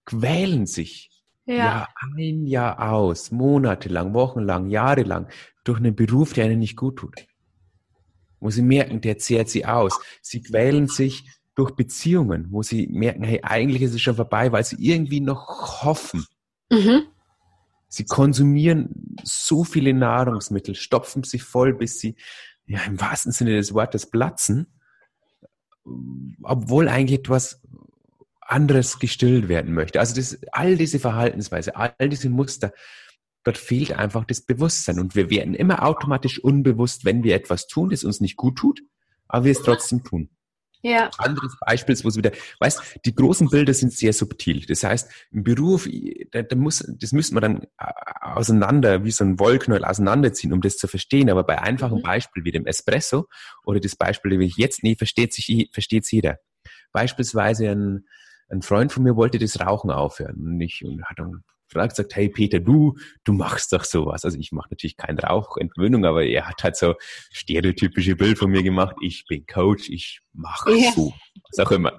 quälen 0.06 0.66
sich 0.66 1.10
ja. 1.46 1.56
Jahr 1.56 1.90
ein, 2.16 2.46
Jahr 2.46 2.92
aus, 2.92 3.32
monatelang, 3.32 4.14
wochenlang, 4.14 4.68
jahrelang 4.68 5.28
durch 5.64 5.80
einen 5.80 5.96
Beruf, 5.96 6.34
der 6.34 6.46
ihnen 6.46 6.60
nicht 6.60 6.76
gut 6.76 6.98
tut. 6.98 7.26
Wo 8.40 8.50
sie 8.50 8.62
merken, 8.62 9.02
der 9.02 9.18
zehrt 9.18 9.50
sie 9.50 9.66
aus. 9.66 10.00
Sie 10.22 10.42
quälen 10.42 10.88
sich 10.88 11.26
durch 11.60 11.72
Beziehungen, 11.72 12.48
wo 12.52 12.64
sie 12.64 12.88
merken, 12.88 13.24
hey, 13.24 13.42
eigentlich 13.44 13.82
ist 13.82 13.94
es 13.94 14.02
schon 14.02 14.16
vorbei, 14.16 14.54
weil 14.54 14.64
sie 14.64 14.78
irgendwie 14.80 15.20
noch 15.20 15.84
hoffen. 15.84 16.26
Mhm. 16.70 17.04
Sie 17.90 18.06
konsumieren 18.06 19.18
so 19.24 19.66
viele 19.66 19.94
Nahrungsmittel, 19.94 20.76
stopfen 20.76 21.24
sich 21.24 21.44
voll, 21.44 21.74
bis 21.74 22.00
sie 22.00 22.16
ja 22.66 22.80
im 22.84 23.02
wahrsten 23.02 23.34
Sinne 23.34 23.58
des 23.58 23.74
Wortes 23.74 24.10
platzen, 24.10 24.68
obwohl 26.44 26.88
eigentlich 26.88 27.20
etwas 27.20 27.62
anderes 28.40 29.00
gestillt 29.00 29.50
werden 29.50 29.74
möchte. 29.74 30.00
Also 30.00 30.16
das, 30.16 30.40
all 30.54 30.78
diese 30.78 31.00
Verhaltensweise, 31.00 31.76
all 31.76 32.10
diese 32.10 32.30
Muster, 32.30 32.72
dort 33.44 33.58
fehlt 33.58 33.92
einfach 33.92 34.24
das 34.24 34.42
Bewusstsein. 34.42 34.98
Und 34.98 35.16
wir 35.16 35.30
werden 35.30 35.56
immer 35.56 35.84
automatisch 35.86 36.42
unbewusst, 36.42 37.04
wenn 37.04 37.24
wir 37.24 37.36
etwas 37.36 37.68
tun, 37.68 37.90
das 37.90 38.06
uns 38.06 38.22
nicht 38.22 38.38
gut 38.38 38.58
tut, 38.58 38.82
aber 39.28 39.44
wir 39.44 39.52
es 39.52 39.62
trotzdem 39.62 40.06
tun. 40.06 40.30
Ja. 40.82 41.10
Anderes 41.18 41.58
Beispiel, 41.60 41.98
wo 42.04 42.08
es 42.08 42.16
wieder, 42.16 42.32
weißt, 42.60 43.02
die 43.06 43.14
großen 43.14 43.50
Bilder 43.50 43.74
sind 43.74 43.92
sehr 43.92 44.14
subtil. 44.14 44.66
Das 44.66 44.84
heißt, 44.84 45.12
im 45.32 45.44
Beruf, 45.44 45.90
da, 46.32 46.42
da 46.42 46.56
muss, 46.56 46.86
das 47.00 47.12
müssen 47.12 47.36
wir 47.36 47.42
dann 47.42 47.64
äh, 47.78 47.92
auseinander, 48.22 49.04
wie 49.04 49.12
so 49.12 49.26
ein 49.26 49.40
Wollknäuel 49.40 49.84
auseinanderziehen, 49.84 50.54
um 50.54 50.62
das 50.62 50.78
zu 50.78 50.88
verstehen. 50.88 51.30
Aber 51.30 51.44
bei 51.44 51.62
einfachen 51.62 51.98
mhm. 51.98 52.04
Beispiel 52.04 52.46
wie 52.46 52.52
dem 52.52 52.66
Espresso 52.66 53.28
oder 53.66 53.80
das 53.80 53.96
Beispiel, 53.96 54.38
das 54.38 54.48
ich 54.48 54.58
jetzt 54.58 54.84
nee, 54.84 54.96
versteht 54.96 55.34
sich, 55.34 55.70
versteht's 55.74 56.12
jeder. 56.12 56.40
Beispielsweise 56.94 57.70
ein, 57.70 58.06
ein 58.48 58.62
Freund 58.62 58.94
von 58.94 59.04
mir 59.04 59.16
wollte 59.16 59.38
das 59.38 59.60
Rauchen 59.60 59.92
aufhören 59.92 60.38
und 60.38 60.62
ich 60.62 60.84
und 60.86 61.04
hat 61.04 61.20
dann 61.20 61.44
gefragt, 61.70 61.92
gesagt, 61.92 62.16
hey 62.16 62.30
Peter, 62.30 62.60
du, 62.60 62.98
du 63.24 63.34
machst 63.34 63.72
doch 63.72 63.84
sowas. 63.84 64.26
Also 64.26 64.38
ich 64.38 64.52
mache 64.52 64.70
natürlich 64.72 64.98
keine 64.98 65.22
Rauchentwöhnung, 65.22 66.06
aber 66.06 66.26
er 66.26 66.48
hat 66.48 66.64
halt 66.64 66.76
so 66.76 66.96
stereotypische 67.32 68.16
Bild 68.16 68.38
von 68.38 68.52
mir 68.52 68.64
gemacht. 68.64 68.96
Ich 69.02 69.26
bin 69.28 69.46
Coach, 69.46 69.90
ich 69.90 70.22
mache 70.34 70.74
ja. 70.76 70.92
so, 70.92 71.14
was 71.50 71.66
auch 71.66 71.72
immer. 71.72 71.96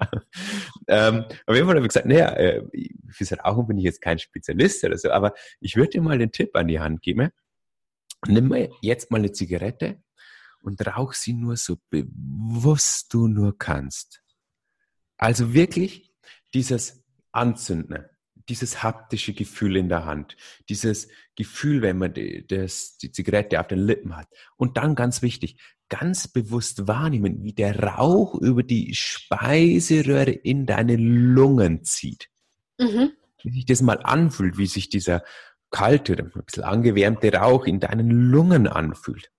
ähm, 0.87 1.25
auf 1.45 1.55
jeden 1.55 1.67
Fall 1.67 1.75
habe 1.75 1.81
ich 1.81 1.89
gesagt, 1.89 2.05
naja, 2.05 2.33
äh, 2.35 2.63
fürs 3.09 3.33
Rauchen 3.33 3.67
bin 3.67 3.77
ich 3.77 3.85
jetzt 3.85 4.01
kein 4.01 4.19
Spezialist 4.19 4.83
oder 4.83 4.97
so, 4.97 5.11
aber 5.11 5.33
ich 5.59 5.75
würde 5.75 5.91
dir 5.91 6.01
mal 6.01 6.17
den 6.17 6.31
Tipp 6.31 6.55
an 6.55 6.67
die 6.67 6.79
Hand 6.79 7.01
geben. 7.01 7.29
Nimm 8.27 8.49
mal 8.49 8.69
jetzt 8.81 9.09
mal 9.09 9.17
eine 9.17 9.31
Zigarette 9.31 10.01
und 10.61 10.85
rauch 10.85 11.13
sie 11.13 11.33
nur 11.33 11.57
so 11.57 11.77
bewusst 11.89 13.13
du 13.13 13.27
nur 13.27 13.57
kannst. 13.57 14.21
Also 15.17 15.53
wirklich 15.53 16.13
dieses 16.53 17.03
Anzünden 17.31 18.05
dieses 18.51 18.83
haptische 18.83 19.33
Gefühl 19.33 19.77
in 19.77 19.87
der 19.87 20.05
Hand, 20.05 20.35
dieses 20.67 21.07
Gefühl, 21.35 21.81
wenn 21.81 21.97
man 21.97 22.13
die, 22.13 22.45
das, 22.45 22.97
die 22.97 23.11
Zigarette 23.11 23.59
auf 23.59 23.67
den 23.67 23.79
Lippen 23.79 24.17
hat. 24.17 24.27
Und 24.57 24.75
dann 24.77 24.93
ganz 24.93 25.21
wichtig, 25.21 25.57
ganz 25.87 26.27
bewusst 26.27 26.87
wahrnehmen, 26.87 27.43
wie 27.43 27.53
der 27.53 27.79
Rauch 27.79 28.35
über 28.35 28.61
die 28.61 28.93
Speiseröhre 28.93 30.31
in 30.31 30.65
deine 30.65 30.97
Lungen 30.97 31.83
zieht. 31.83 32.29
Mhm. 32.77 33.11
Wie 33.43 33.51
sich 33.51 33.65
das 33.65 33.81
mal 33.81 33.99
anfühlt, 34.03 34.57
wie 34.57 34.67
sich 34.67 34.89
dieser 34.89 35.23
kalte, 35.71 36.17
ein 36.17 36.43
bisschen 36.45 36.63
angewärmte 36.63 37.33
Rauch 37.33 37.65
in 37.65 37.79
deinen 37.79 38.09
Lungen 38.09 38.67
anfühlt. 38.67 39.31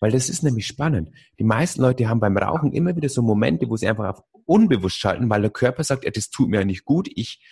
Weil 0.00 0.10
das 0.10 0.30
ist 0.30 0.42
nämlich 0.42 0.66
spannend. 0.66 1.10
Die 1.38 1.44
meisten 1.44 1.82
Leute 1.82 2.08
haben 2.08 2.20
beim 2.20 2.36
Rauchen 2.36 2.72
immer 2.72 2.96
wieder 2.96 3.10
so 3.10 3.20
Momente, 3.20 3.68
wo 3.68 3.76
sie 3.76 3.88
einfach 3.88 4.08
auf 4.08 4.22
unbewusst 4.46 4.96
schalten, 4.96 5.28
weil 5.30 5.42
der 5.42 5.50
Körper 5.50 5.84
sagt, 5.84 6.04
ja, 6.04 6.10
das 6.10 6.30
tut 6.30 6.48
mir 6.48 6.64
nicht 6.64 6.84
gut, 6.84 7.08
ich 7.14 7.42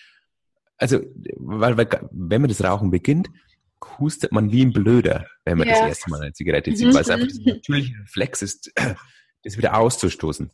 also, 0.79 1.00
weil, 1.37 1.76
weil, 1.76 1.88
wenn 2.11 2.41
man 2.41 2.49
das 2.49 2.62
Rauchen 2.62 2.91
beginnt, 2.91 3.29
hustet 3.99 4.33
man 4.33 4.50
wie 4.50 4.64
ein 4.64 4.73
Blöder, 4.73 5.26
wenn 5.45 5.59
man 5.59 5.69
ja. 5.69 5.75
das 5.75 5.88
erste 5.88 6.11
Mal 6.11 6.21
eine 6.23 6.33
Zigarette 6.33 6.73
zieht, 6.75 6.95
weil 6.95 7.02
es 7.02 7.11
einfach 7.11 7.29
ein 7.29 7.45
natürlicher 7.45 8.00
Reflex 8.02 8.43
ist, 8.43 8.73
das 9.43 9.57
wieder 9.57 9.76
auszustoßen. 9.76 10.50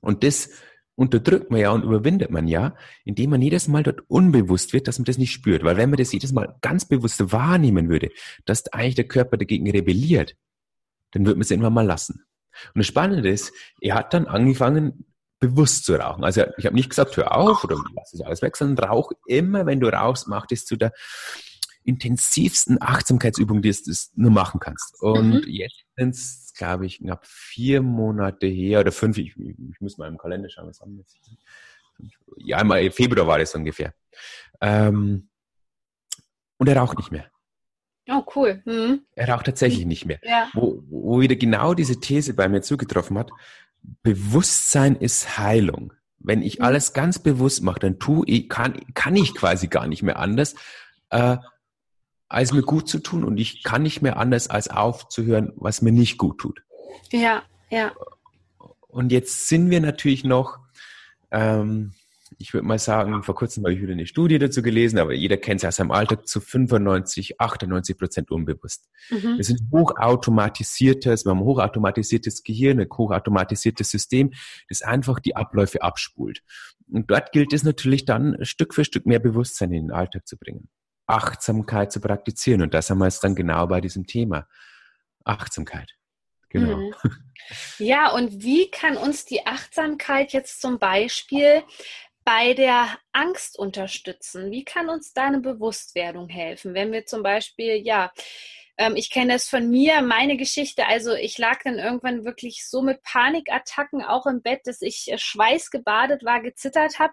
Und 0.00 0.24
das 0.24 0.50
unterdrückt 0.94 1.50
man 1.50 1.60
ja 1.60 1.70
und 1.70 1.84
überwindet 1.84 2.30
man 2.30 2.46
ja, 2.48 2.76
indem 3.04 3.30
man 3.30 3.42
jedes 3.42 3.68
Mal 3.68 3.82
dort 3.82 4.02
unbewusst 4.08 4.72
wird, 4.72 4.88
dass 4.88 4.98
man 4.98 5.04
das 5.04 5.18
nicht 5.18 5.32
spürt. 5.32 5.64
Weil 5.64 5.76
wenn 5.76 5.90
man 5.90 5.96
das 5.96 6.12
jedes 6.12 6.32
Mal 6.32 6.56
ganz 6.60 6.84
bewusst 6.84 7.32
wahrnehmen 7.32 7.88
würde, 7.88 8.10
dass 8.44 8.70
eigentlich 8.72 8.96
der 8.96 9.08
Körper 9.08 9.36
dagegen 9.36 9.70
rebelliert, 9.70 10.36
dann 11.12 11.24
würde 11.24 11.36
man 11.36 11.42
es 11.42 11.50
irgendwann 11.50 11.74
mal 11.74 11.86
lassen. 11.86 12.24
Und 12.74 12.80
das 12.80 12.86
Spannende 12.86 13.28
ist, 13.30 13.52
er 13.80 13.94
hat 13.94 14.12
dann 14.12 14.26
angefangen, 14.26 15.06
bewusst 15.42 15.84
zu 15.84 15.94
rauchen. 15.94 16.22
Also 16.22 16.44
ich 16.56 16.66
habe 16.66 16.76
nicht 16.76 16.88
gesagt, 16.88 17.16
hör 17.16 17.36
auf 17.36 17.64
oder 17.64 17.76
lass 17.96 18.14
es 18.14 18.20
alles 18.20 18.42
weg, 18.42 18.56
sondern 18.56 18.88
rauch 18.88 19.10
immer, 19.26 19.66
wenn 19.66 19.80
du 19.80 19.88
rauchst, 19.88 20.28
mach 20.28 20.46
das 20.46 20.64
zu 20.64 20.76
der 20.76 20.92
intensivsten 21.82 22.80
Achtsamkeitsübung, 22.80 23.60
die 23.60 23.72
du 23.72 23.92
nur 24.14 24.30
machen 24.30 24.60
kannst. 24.60 25.02
Und 25.02 25.44
mhm. 25.44 25.48
jetzt 25.48 25.84
sind 25.96 26.14
es, 26.14 26.54
glaube 26.56 26.86
ich, 26.86 26.98
knapp 26.98 27.26
vier 27.26 27.82
Monate 27.82 28.46
her 28.46 28.80
oder 28.80 28.92
fünf, 28.92 29.18
ich, 29.18 29.36
ich 29.36 29.80
muss 29.80 29.98
mal 29.98 30.06
im 30.06 30.16
Kalender 30.16 30.48
schauen, 30.48 30.68
was 30.68 30.80
haben 30.80 30.92
wir 30.92 31.00
jetzt? 31.00 31.18
Ja, 32.36 32.60
im 32.60 32.92
Februar 32.92 33.26
war 33.26 33.38
das 33.40 33.54
ungefähr. 33.56 33.92
Ähm, 34.60 35.28
und 36.56 36.68
er 36.68 36.76
raucht 36.76 36.98
nicht 36.98 37.10
mehr. 37.10 37.26
Oh, 38.08 38.22
cool. 38.36 38.62
Mhm. 38.64 39.02
Er 39.16 39.28
raucht 39.28 39.46
tatsächlich 39.46 39.86
nicht 39.86 40.06
mehr. 40.06 40.20
Ja. 40.22 40.48
Wo, 40.54 40.84
wo 40.88 41.20
wieder 41.20 41.34
genau 41.34 41.74
diese 41.74 41.98
These 41.98 42.34
bei 42.34 42.48
mir 42.48 42.62
zugetroffen 42.62 43.18
hat, 43.18 43.30
Bewusstsein 44.02 44.96
ist 44.96 45.38
Heilung. 45.38 45.92
Wenn 46.18 46.42
ich 46.42 46.58
mhm. 46.58 46.64
alles 46.64 46.92
ganz 46.92 47.18
bewusst 47.18 47.62
mache, 47.62 47.80
dann 47.80 47.98
tu 47.98 48.22
ich, 48.26 48.48
kann, 48.48 48.80
kann 48.94 49.16
ich 49.16 49.34
quasi 49.34 49.68
gar 49.68 49.86
nicht 49.86 50.02
mehr 50.02 50.18
anders, 50.18 50.54
äh, 51.10 51.36
als 52.28 52.52
mir 52.52 52.62
gut 52.62 52.88
zu 52.88 52.98
tun 52.98 53.24
und 53.24 53.38
ich 53.38 53.62
kann 53.62 53.82
nicht 53.82 54.00
mehr 54.00 54.16
anders, 54.16 54.48
als 54.48 54.68
aufzuhören, 54.68 55.52
was 55.56 55.82
mir 55.82 55.92
nicht 55.92 56.16
gut 56.16 56.38
tut. 56.38 56.62
Ja, 57.10 57.42
ja. 57.70 57.92
Und 58.88 59.12
jetzt 59.12 59.48
sind 59.48 59.70
wir 59.70 59.80
natürlich 59.80 60.24
noch 60.24 60.58
ähm, 61.30 61.92
ich 62.38 62.54
würde 62.54 62.66
mal 62.66 62.78
sagen, 62.78 63.22
vor 63.22 63.34
kurzem 63.34 63.64
habe 63.64 63.74
ich 63.74 63.82
wieder 63.82 63.92
eine 63.92 64.06
Studie 64.06 64.38
dazu 64.38 64.62
gelesen, 64.62 64.98
aber 64.98 65.12
jeder 65.12 65.36
kennt 65.36 65.62
es 65.62 65.68
aus 65.68 65.76
seinem 65.76 65.90
Alltag 65.90 66.26
zu 66.26 66.40
95, 66.40 67.40
98 67.40 67.98
Prozent 67.98 68.30
unbewusst. 68.30 68.88
Mhm. 69.10 69.36
Wir 69.36 69.44
sind 69.44 69.60
hochautomatisiertes, 69.72 71.24
wir 71.24 71.30
haben 71.30 71.38
ein 71.38 71.44
hochautomatisiertes 71.44 72.42
Gehirn, 72.42 72.80
ein 72.80 72.88
hochautomatisiertes 72.90 73.90
System, 73.90 74.32
das 74.68 74.82
einfach 74.82 75.20
die 75.20 75.36
Abläufe 75.36 75.82
abspult. 75.82 76.42
Und 76.90 77.10
dort 77.10 77.32
gilt 77.32 77.52
es 77.52 77.62
natürlich 77.62 78.04
dann, 78.04 78.36
Stück 78.44 78.74
für 78.74 78.84
Stück 78.84 79.06
mehr 79.06 79.20
Bewusstsein 79.20 79.72
in 79.72 79.88
den 79.88 79.92
Alltag 79.92 80.26
zu 80.26 80.36
bringen. 80.36 80.68
Achtsamkeit 81.06 81.92
zu 81.92 82.00
praktizieren. 82.00 82.62
Und 82.62 82.74
das 82.74 82.90
haben 82.90 82.98
wir 82.98 83.06
jetzt 83.06 83.24
dann 83.24 83.34
genau 83.34 83.66
bei 83.66 83.80
diesem 83.80 84.06
Thema. 84.06 84.46
Achtsamkeit. 85.24 85.92
Genau. 86.48 86.76
Mhm. 86.76 86.94
Ja, 87.78 88.12
und 88.12 88.42
wie 88.42 88.70
kann 88.70 88.96
uns 88.96 89.24
die 89.24 89.46
Achtsamkeit 89.46 90.32
jetzt 90.32 90.60
zum 90.60 90.78
Beispiel 90.78 91.62
bei 92.24 92.54
der 92.54 92.98
Angst 93.12 93.58
unterstützen? 93.58 94.50
Wie 94.50 94.64
kann 94.64 94.88
uns 94.88 95.12
da 95.12 95.26
eine 95.26 95.40
Bewusstwerdung 95.40 96.28
helfen? 96.28 96.74
Wenn 96.74 96.92
wir 96.92 97.06
zum 97.06 97.22
Beispiel, 97.22 97.76
ja, 97.76 98.12
ähm, 98.78 98.96
ich 98.96 99.10
kenne 99.10 99.34
das 99.34 99.48
von 99.48 99.70
mir, 99.70 100.02
meine 100.02 100.36
Geschichte, 100.36 100.86
also 100.86 101.14
ich 101.14 101.38
lag 101.38 101.60
dann 101.64 101.78
irgendwann 101.78 102.24
wirklich 102.24 102.66
so 102.66 102.82
mit 102.82 103.02
Panikattacken 103.02 104.02
auch 104.02 104.26
im 104.26 104.42
Bett, 104.42 104.60
dass 104.64 104.82
ich 104.82 105.10
äh, 105.10 105.18
schweißgebadet 105.18 106.24
war, 106.24 106.40
gezittert 106.40 106.98
habe 106.98 107.12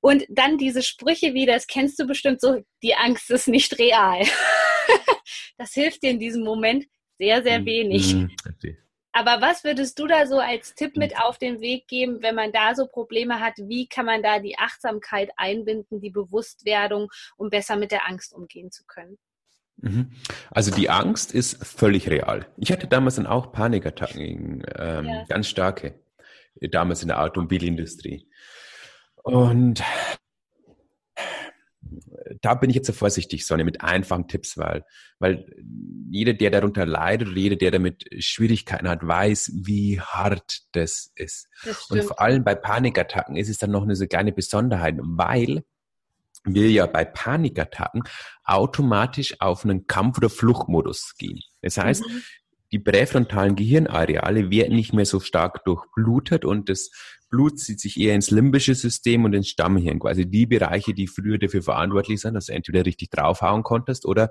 und 0.00 0.24
dann 0.28 0.58
diese 0.58 0.82
Sprüche 0.82 1.34
wie, 1.34 1.46
das 1.46 1.66
kennst 1.66 1.98
du 1.98 2.06
bestimmt 2.06 2.40
so, 2.40 2.62
die 2.82 2.94
Angst 2.94 3.30
ist 3.30 3.48
nicht 3.48 3.78
real. 3.78 4.22
das 5.58 5.72
hilft 5.72 6.02
dir 6.02 6.10
in 6.10 6.20
diesem 6.20 6.42
Moment 6.42 6.86
sehr, 7.18 7.42
sehr 7.42 7.60
mhm. 7.60 7.66
wenig. 7.66 8.14
Mhm. 8.14 8.36
Aber 9.16 9.40
was 9.40 9.62
würdest 9.62 9.96
du 10.00 10.08
da 10.08 10.26
so 10.26 10.40
als 10.40 10.74
Tipp 10.74 10.96
mit 10.96 11.16
auf 11.16 11.38
den 11.38 11.60
Weg 11.60 11.86
geben, 11.86 12.20
wenn 12.20 12.34
man 12.34 12.50
da 12.50 12.74
so 12.74 12.88
Probleme 12.88 13.38
hat? 13.38 13.54
Wie 13.58 13.86
kann 13.86 14.06
man 14.06 14.24
da 14.24 14.40
die 14.40 14.58
Achtsamkeit 14.58 15.30
einbinden, 15.36 16.00
die 16.00 16.10
Bewusstwerdung, 16.10 17.08
um 17.36 17.48
besser 17.48 17.76
mit 17.76 17.92
der 17.92 18.08
Angst 18.08 18.34
umgehen 18.34 18.72
zu 18.72 18.84
können? 18.84 19.16
Mhm. 19.76 20.10
Also 20.50 20.74
die 20.74 20.90
Angst 20.90 21.32
ist 21.32 21.64
völlig 21.64 22.10
real. 22.10 22.46
Ich 22.56 22.72
hatte 22.72 22.88
damals 22.88 23.14
dann 23.14 23.28
auch 23.28 23.52
Panikattacken, 23.52 24.64
ähm, 24.76 25.06
ja. 25.06 25.24
ganz 25.28 25.46
starke, 25.46 25.94
damals 26.56 27.02
in 27.02 27.08
der 27.08 27.22
Automobilindustrie. 27.22 28.28
Und 29.22 29.80
da 32.40 32.54
bin 32.54 32.70
ich 32.70 32.76
jetzt 32.76 32.86
so 32.86 32.92
vorsichtig, 32.92 33.46
Sonne, 33.46 33.64
mit 33.64 33.82
einfachen 33.82 34.28
Tipps, 34.28 34.56
weil, 34.56 34.84
weil 35.18 35.46
jeder, 36.10 36.34
der 36.34 36.50
darunter 36.50 36.86
leidet 36.86 37.28
oder 37.28 37.38
jeder, 37.38 37.56
der 37.56 37.70
damit 37.70 38.04
Schwierigkeiten 38.18 38.88
hat, 38.88 39.06
weiß, 39.06 39.52
wie 39.64 40.00
hart 40.00 40.62
das 40.72 41.12
ist. 41.14 41.48
Das 41.64 41.90
und 41.90 42.02
vor 42.04 42.20
allem 42.20 42.44
bei 42.44 42.54
Panikattacken 42.54 43.36
ist 43.36 43.48
es 43.48 43.58
dann 43.58 43.70
noch 43.70 43.82
eine 43.82 43.96
so 43.96 44.06
kleine 44.06 44.32
Besonderheit, 44.32 44.96
weil 45.00 45.64
wir 46.44 46.70
ja 46.70 46.86
bei 46.86 47.04
Panikattacken 47.04 48.02
automatisch 48.44 49.40
auf 49.40 49.64
einen 49.64 49.86
Kampf- 49.86 50.18
oder 50.18 50.28
Fluchtmodus 50.28 51.14
gehen. 51.16 51.40
Das 51.62 51.78
heißt, 51.78 52.06
mhm 52.06 52.22
die 52.74 52.80
präfrontalen 52.80 53.54
Gehirnareale 53.54 54.50
werden 54.50 54.74
nicht 54.74 54.92
mehr 54.92 55.06
so 55.06 55.20
stark 55.20 55.64
durchblutet 55.64 56.44
und 56.44 56.68
das 56.68 56.90
Blut 57.34 57.58
zieht 57.58 57.80
sich 57.80 57.98
eher 57.98 58.14
ins 58.14 58.30
limbische 58.30 58.76
System 58.76 59.24
und 59.24 59.32
ins 59.32 59.48
Stammhirn, 59.48 59.98
quasi 59.98 60.24
die 60.24 60.46
Bereiche, 60.46 60.94
die 60.94 61.08
früher 61.08 61.36
dafür 61.36 61.62
verantwortlich 61.62 62.20
sind, 62.20 62.34
dass 62.34 62.46
du 62.46 62.52
entweder 62.52 62.86
richtig 62.86 63.10
draufhauen 63.10 63.64
konntest 63.64 64.06
oder 64.06 64.30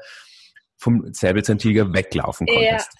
vom 0.78 1.14
Säbelzahntiger 1.14 1.94
weglaufen 1.94 2.48
konntest. 2.48 2.92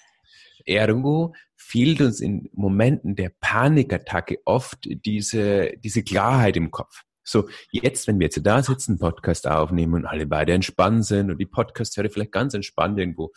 Ja. 0.66 0.74
Ergo 0.82 1.34
fehlt 1.56 2.02
uns 2.02 2.20
in 2.20 2.50
Momenten 2.52 3.16
der 3.16 3.32
Panikattacke 3.40 4.40
oft 4.44 4.78
diese, 4.84 5.72
diese 5.78 6.02
Klarheit 6.02 6.58
im 6.58 6.70
Kopf. 6.70 7.02
So, 7.22 7.48
jetzt, 7.72 8.06
wenn 8.06 8.18
wir 8.20 8.26
jetzt 8.26 8.40
da 8.44 8.62
sitzen, 8.62 8.98
Podcast 8.98 9.46
aufnehmen 9.46 9.94
und 9.94 10.04
alle 10.04 10.26
beide 10.26 10.52
entspannt 10.52 11.06
sind 11.06 11.30
und 11.30 11.38
die 11.38 11.46
Podcast-Hörer 11.46 12.10
vielleicht 12.10 12.32
ganz 12.32 12.52
entspannt 12.52 12.98
irgendwo 12.98 13.32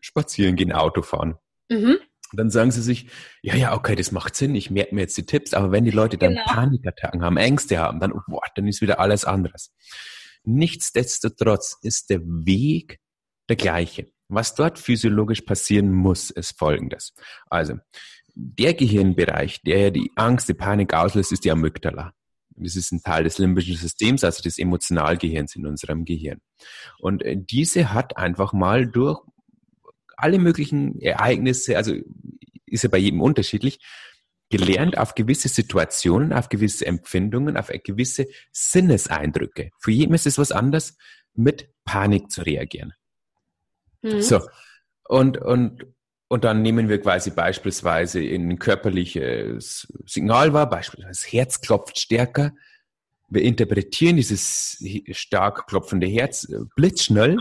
spazieren 0.00 0.56
gehen, 0.56 0.72
Auto 0.72 1.02
fahren. 1.02 1.36
Mhm. 1.68 1.98
Dann 2.32 2.50
sagen 2.50 2.70
sie 2.70 2.82
sich, 2.82 3.06
ja, 3.42 3.54
ja, 3.54 3.74
okay, 3.74 3.96
das 3.96 4.12
macht 4.12 4.36
Sinn, 4.36 4.54
ich 4.54 4.70
merke 4.70 4.94
mir 4.94 5.02
jetzt 5.02 5.16
die 5.16 5.24
Tipps, 5.26 5.54
aber 5.54 5.72
wenn 5.72 5.84
die 5.84 5.90
Leute 5.90 6.18
dann 6.18 6.34
genau. 6.34 6.44
Panikattacken 6.44 7.22
haben, 7.22 7.36
Ängste 7.36 7.78
haben, 7.78 8.00
dann, 8.00 8.12
boah, 8.26 8.42
dann 8.54 8.66
ist 8.66 8.82
wieder 8.82 9.00
alles 9.00 9.24
anderes. 9.24 9.74
Nichtsdestotrotz 10.44 11.78
ist 11.82 12.10
der 12.10 12.20
Weg 12.22 13.00
der 13.48 13.56
gleiche. 13.56 14.10
Was 14.28 14.54
dort 14.54 14.78
physiologisch 14.78 15.40
passieren 15.40 15.92
muss, 15.92 16.30
ist 16.30 16.58
folgendes. 16.58 17.14
Also, 17.48 17.78
der 18.34 18.74
Gehirnbereich, 18.74 19.62
der 19.62 19.90
die 19.90 20.12
Angst, 20.14 20.48
die 20.48 20.54
Panik 20.54 20.94
auslöst, 20.94 21.32
ist 21.32 21.44
die 21.44 21.50
Amygdala. 21.50 22.12
Das 22.50 22.76
ist 22.76 22.92
ein 22.92 23.02
Teil 23.02 23.24
des 23.24 23.38
limbischen 23.38 23.76
Systems, 23.76 24.24
also 24.24 24.42
des 24.42 24.58
Emotionalgehirns 24.58 25.56
in 25.56 25.66
unserem 25.66 26.04
Gehirn. 26.04 26.40
Und 26.98 27.22
äh, 27.22 27.36
diese 27.38 27.92
hat 27.92 28.16
einfach 28.16 28.52
mal 28.52 28.86
durch 28.86 29.20
alle 30.18 30.38
möglichen 30.38 31.00
Ereignisse, 31.00 31.76
also 31.76 31.94
ist 32.66 32.82
ja 32.82 32.88
bei 32.88 32.98
jedem 32.98 33.20
unterschiedlich, 33.20 33.80
gelernt, 34.50 34.98
auf 34.98 35.14
gewisse 35.14 35.48
Situationen, 35.48 36.32
auf 36.32 36.48
gewisse 36.48 36.86
Empfindungen, 36.86 37.56
auf 37.56 37.70
gewisse 37.84 38.26
Sinneseindrücke. 38.50 39.70
Für 39.78 39.90
jeden 39.90 40.14
ist 40.14 40.26
es 40.26 40.38
was 40.38 40.52
anderes, 40.52 40.96
mit 41.34 41.70
Panik 41.84 42.30
zu 42.30 42.42
reagieren. 42.42 42.94
Mhm. 44.02 44.22
So. 44.22 44.40
Und, 45.04 45.38
und, 45.38 45.86
und 46.28 46.44
dann 46.44 46.62
nehmen 46.62 46.88
wir 46.88 47.00
quasi 47.00 47.30
beispielsweise 47.30 48.20
ein 48.20 48.58
körperliches 48.58 49.86
Signal 50.06 50.52
wahr, 50.52 50.68
beispielsweise 50.68 51.08
das 51.08 51.32
Herz 51.32 51.60
klopft 51.60 51.98
stärker. 51.98 52.52
Wir 53.28 53.42
interpretieren 53.42 54.16
dieses 54.16 54.82
stark 55.12 55.66
klopfende 55.66 56.06
Herz 56.06 56.48
blitzschnell 56.74 57.38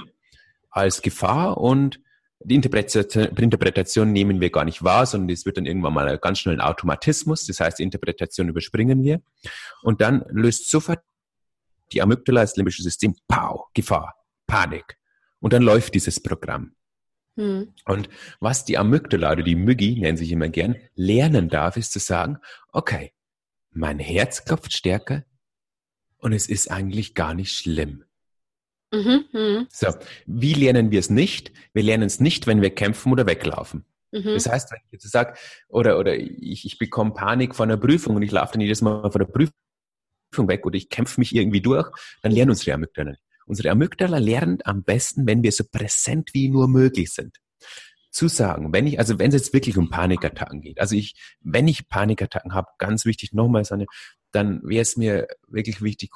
als 0.70 1.02
Gefahr 1.02 1.58
und 1.58 2.02
die 2.48 2.56
Interpretation, 2.56 4.14
nehmen 4.14 4.40
wir 4.40 4.50
gar 4.50 4.64
nicht 4.64 4.82
wahr, 4.82 5.06
sondern 5.06 5.30
es 5.32 5.46
wird 5.46 5.58
dann 5.58 5.66
irgendwann 5.66 5.94
mal 5.94 6.18
ganz 6.18 6.40
schnell 6.40 6.56
ein 6.56 6.62
Automatismus. 6.62 7.46
Das 7.46 7.60
heißt, 7.60 7.80
die 7.80 7.84
Interpretation 7.84 8.48
überspringen 8.48 9.04
wir. 9.04 9.22
Und 9.82 10.00
dann 10.00 10.24
löst 10.30 10.70
sofort 10.70 11.02
die 11.92 12.02
Amygdala, 12.02 12.42
das 12.42 12.56
limbische 12.56 12.84
System, 12.84 13.16
Pow, 13.28 13.66
Gefahr, 13.74 14.16
Panik. 14.46 14.98
Und 15.40 15.52
dann 15.52 15.62
läuft 15.62 15.94
dieses 15.94 16.22
Programm. 16.22 16.74
Hm. 17.36 17.74
Und 17.86 18.10
was 18.40 18.64
die 18.64 18.78
Amygdala 18.78 19.34
oder 19.34 19.44
die 19.44 19.56
Müggi, 19.56 20.00
nennen 20.00 20.18
sich 20.18 20.32
immer 20.32 20.48
gern, 20.48 20.78
lernen 20.96 21.50
darf, 21.50 21.76
ist 21.76 21.92
zu 21.92 22.00
sagen, 22.00 22.38
okay, 22.72 23.12
mein 23.72 24.00
Herz 24.00 24.46
klopft 24.46 24.72
stärker 24.72 25.26
und 26.18 26.32
es 26.32 26.48
ist 26.48 26.72
eigentlich 26.72 27.14
gar 27.14 27.34
nicht 27.34 27.52
schlimm. 27.52 28.06
Mhm, 28.92 29.26
mh. 29.32 29.66
So, 29.70 29.88
wie 30.26 30.54
lernen 30.54 30.92
wir 30.92 31.00
es 31.00 31.10
nicht? 31.10 31.52
Wir 31.74 31.84
lernen 31.84 32.06
es 32.06 32.20
nicht, 32.20 32.48
wenn 32.48 32.62
wir 32.62 32.70
kämpfen 32.70 33.12
oder 33.12 33.26
weglaufen. 33.28 33.86
Mhm. 34.12 34.34
Das 34.34 34.48
heißt, 34.48 34.72
wenn 34.72 34.80
ich 34.86 34.94
jetzt 34.94 35.12
sage, 35.12 35.34
oder, 35.68 36.00
oder 36.00 36.16
ich, 36.16 36.66
ich 36.66 36.78
bekomme 36.78 37.12
Panik 37.14 37.56
vor 37.56 37.66
einer 37.66 37.78
Prüfung 37.78 38.16
und 38.16 38.22
ich 38.22 38.32
laufe 38.32 38.54
dann 38.54 38.62
jedes 38.62 38.82
Mal 38.82 39.12
von 39.12 39.20
der 39.20 39.28
Prüfung 39.28 40.48
weg 40.48 40.66
oder 40.66 40.76
ich 40.76 40.90
kämpfe 40.90 41.20
mich 41.20 41.36
irgendwie 41.36 41.62
durch, 41.62 41.90
dann 42.22 42.32
lernen 42.32 42.52
unsere 42.52 42.74
Amygdala. 42.74 43.16
Unsere 43.46 43.72
Amygdala 43.72 44.18
lernt 44.18 44.66
am 44.66 44.84
besten, 44.84 45.28
wenn 45.28 45.44
wir 45.44 45.52
so 45.52 45.64
präsent 45.70 46.34
wie 46.34 46.50
nur 46.50 46.68
möglich 46.68 47.12
sind. 47.12 47.38
Zu 48.12 48.30
sagen, 48.30 48.74
wenn 48.74 48.88
ich, 48.88 49.00
also 49.00 49.20
wenn 49.20 49.30
es 49.30 49.36
jetzt 49.36 49.54
wirklich 49.54 49.78
um 49.78 49.90
Panikattacken 49.90 50.62
geht, 50.62 50.80
also 50.80 50.96
ich, 50.96 51.16
wenn 51.42 51.68
ich 51.68 51.88
Panikattacken 51.88 52.54
habe, 52.54 52.68
ganz 52.78 53.06
wichtig 53.06 53.34
nochmal, 53.34 53.64
dann 54.32 54.62
wäre 54.64 54.82
es 54.82 54.98
mir 54.98 55.28
wirklich 55.48 55.82
wichtig, 55.82 56.12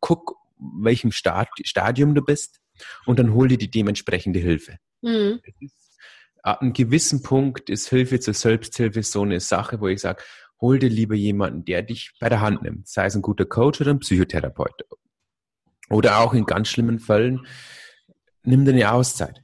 guck 0.00 0.36
welchem 0.56 1.12
Stadium 1.12 2.14
du 2.14 2.22
bist 2.22 2.60
und 3.06 3.18
dann 3.18 3.34
hol 3.34 3.48
dir 3.48 3.58
die 3.58 3.70
dementsprechende 3.70 4.38
Hilfe. 4.38 4.78
Mhm. 5.02 5.40
Ab 6.42 6.60
einem 6.60 6.72
gewissen 6.72 7.22
Punkt 7.22 7.70
ist 7.70 7.88
Hilfe 7.88 8.20
zur 8.20 8.34
Selbsthilfe 8.34 9.02
so 9.02 9.22
eine 9.22 9.40
Sache, 9.40 9.80
wo 9.80 9.88
ich 9.88 10.00
sage, 10.00 10.22
hol 10.60 10.78
dir 10.78 10.90
lieber 10.90 11.14
jemanden, 11.14 11.64
der 11.64 11.82
dich 11.82 12.12
bei 12.20 12.28
der 12.28 12.40
Hand 12.40 12.62
nimmt, 12.62 12.88
sei 12.88 13.06
es 13.06 13.14
ein 13.14 13.22
guter 13.22 13.46
Coach 13.46 13.80
oder 13.80 13.90
ein 13.90 14.00
Psychotherapeut. 14.00 14.84
Oder 15.90 16.18
auch 16.18 16.34
in 16.34 16.46
ganz 16.46 16.68
schlimmen 16.68 16.98
Fällen, 16.98 17.46
nimm 18.42 18.64
dir 18.64 18.72
eine 18.72 18.92
Auszeit. 18.92 19.42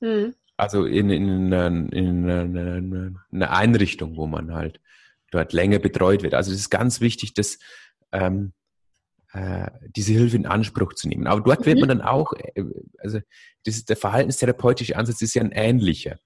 Mhm. 0.00 0.34
Also 0.56 0.84
in, 0.86 1.10
in, 1.10 1.52
in, 1.52 1.92
in 1.92 3.18
eine 3.30 3.50
Einrichtung, 3.50 4.16
wo 4.16 4.26
man 4.26 4.54
halt 4.54 4.80
dort 5.30 5.52
länger 5.52 5.78
betreut 5.78 6.22
wird. 6.22 6.34
Also 6.34 6.50
es 6.52 6.58
ist 6.58 6.70
ganz 6.70 7.00
wichtig, 7.00 7.34
dass 7.34 7.58
ähm, 8.12 8.52
äh, 9.36 9.70
diese 9.94 10.14
Hilfe 10.14 10.36
in 10.36 10.46
Anspruch 10.46 10.94
zu 10.94 11.08
nehmen. 11.08 11.26
Aber 11.26 11.42
dort 11.42 11.66
wird 11.66 11.78
man 11.78 11.88
mhm. 11.88 11.98
dann 11.98 12.00
auch, 12.00 12.32
äh, 12.32 12.64
also 12.98 13.20
das 13.64 13.76
ist, 13.76 13.90
der 13.90 13.96
verhaltenstherapeutische 13.96 14.96
Ansatz 14.96 15.20
ist 15.20 15.34
ja 15.34 15.42
ein 15.42 15.52
ähnlicher. 15.52 16.18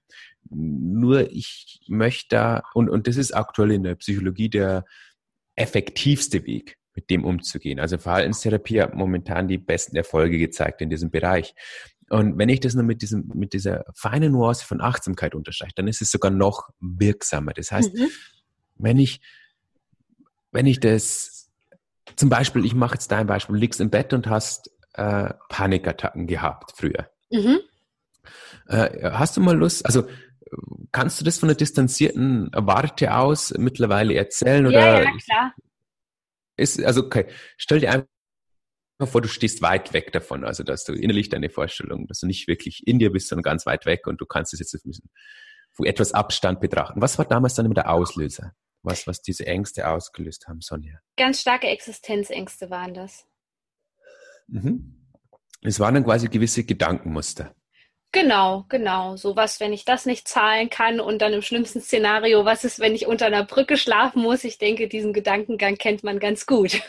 Nur 0.49 1.29
ich 1.29 1.81
möchte 1.89 2.27
da, 2.29 2.63
und, 2.73 2.89
und 2.89 3.07
das 3.07 3.17
ist 3.17 3.33
aktuell 3.33 3.71
in 3.71 3.83
der 3.83 3.95
Psychologie 3.95 4.49
der 4.49 4.85
effektivste 5.55 6.45
Weg, 6.45 6.77
mit 6.95 7.09
dem 7.09 7.25
umzugehen. 7.25 7.81
Also 7.81 7.97
Verhaltenstherapie 7.97 8.81
hat 8.81 8.95
momentan 8.95 9.49
die 9.49 9.57
besten 9.57 9.97
Erfolge 9.97 10.37
gezeigt 10.37 10.79
in 10.79 10.89
diesem 10.89 11.11
Bereich. 11.11 11.53
Und 12.09 12.37
wenn 12.37 12.47
ich 12.47 12.61
das 12.61 12.75
nur 12.75 12.85
mit, 12.85 13.01
diesem, 13.01 13.29
mit 13.33 13.51
dieser 13.51 13.83
feinen 13.93 14.31
Nuance 14.31 14.65
von 14.65 14.79
Achtsamkeit 14.79 15.35
unterstreiche, 15.35 15.73
dann 15.75 15.89
ist 15.89 16.01
es 16.01 16.11
sogar 16.11 16.31
noch 16.31 16.69
wirksamer. 16.79 17.51
Das 17.51 17.73
heißt, 17.73 17.93
mhm. 17.93 18.07
wenn 18.75 18.99
ich, 18.99 19.19
wenn 20.53 20.65
ich 20.65 20.79
das 20.79 21.40
zum 22.21 22.29
Beispiel, 22.29 22.65
ich 22.65 22.75
mache 22.75 22.93
jetzt 22.93 23.11
dein 23.11 23.25
Beispiel, 23.25 23.55
du 23.55 23.59
liegst 23.59 23.81
im 23.81 23.89
Bett 23.89 24.13
und 24.13 24.27
hast 24.27 24.69
äh, 24.93 25.33
Panikattacken 25.49 26.27
gehabt 26.27 26.71
früher. 26.75 27.09
Mhm. 27.31 27.61
Äh, 28.67 29.09
hast 29.09 29.35
du 29.35 29.41
mal 29.41 29.57
Lust, 29.57 29.83
also 29.87 30.07
kannst 30.91 31.19
du 31.19 31.25
das 31.25 31.39
von 31.39 31.47
der 31.49 31.55
distanzierten 31.55 32.51
Warte 32.53 33.15
aus 33.15 33.55
mittlerweile 33.57 34.13
erzählen? 34.13 34.67
Oder 34.67 34.79
ja, 34.79 35.01
ja, 35.01 35.17
klar. 35.17 35.55
Ist, 36.57 36.83
also, 36.83 37.05
okay, 37.05 37.25
stell 37.57 37.79
dir 37.79 37.89
einfach 37.89 38.07
vor, 39.11 39.21
du 39.21 39.27
stehst 39.27 39.63
weit 39.63 39.91
weg 39.93 40.11
davon, 40.11 40.45
also 40.45 40.61
dass 40.61 40.83
du 40.83 40.93
innerlich 40.93 41.29
deine 41.29 41.49
Vorstellung, 41.49 42.05
dass 42.05 42.19
du 42.19 42.27
nicht 42.27 42.47
wirklich 42.47 42.85
in 42.85 42.99
dir 42.99 43.11
bist, 43.11 43.29
sondern 43.29 43.41
ganz 43.41 43.65
weit 43.65 43.87
weg 43.87 44.05
und 44.05 44.21
du 44.21 44.27
kannst 44.27 44.53
es 44.53 44.59
jetzt 44.59 44.75
ein 44.75 44.81
bisschen 44.83 45.09
etwas 45.83 46.13
Abstand 46.13 46.59
betrachten. 46.61 47.01
Was 47.01 47.17
war 47.17 47.25
damals 47.25 47.55
dann 47.55 47.65
immer 47.65 47.73
der 47.73 47.89
Auslöser? 47.89 48.53
Was, 48.83 49.07
was 49.07 49.21
diese 49.21 49.45
Ängste 49.45 49.87
ausgelöst 49.87 50.47
haben, 50.47 50.61
Sonja? 50.61 50.99
Ganz 51.17 51.41
starke 51.41 51.67
Existenzängste 51.67 52.69
waren 52.69 52.93
das. 52.93 53.25
Mhm. 54.47 55.07
Es 55.61 55.79
waren 55.79 55.93
dann 55.93 56.03
quasi 56.03 56.27
gewisse 56.27 56.63
Gedankenmuster. 56.63 57.53
Genau, 58.11 58.65
genau. 58.67 59.15
So 59.15 59.35
was, 59.35 59.59
wenn 59.59 59.71
ich 59.71 59.85
das 59.85 60.05
nicht 60.05 60.27
zahlen 60.27 60.69
kann 60.69 60.99
und 60.99 61.21
dann 61.21 61.31
im 61.31 61.41
schlimmsten 61.41 61.79
Szenario, 61.79 62.43
was 62.43 62.65
ist, 62.65 62.79
wenn 62.79 62.93
ich 62.93 63.07
unter 63.07 63.27
einer 63.27 63.45
Brücke 63.45 63.77
schlafen 63.77 64.21
muss? 64.21 64.43
Ich 64.43 64.57
denke, 64.57 64.89
diesen 64.89 65.13
Gedankengang 65.13 65.75
kennt 65.75 66.03
man 66.03 66.19
ganz 66.19 66.45
gut. 66.45 66.81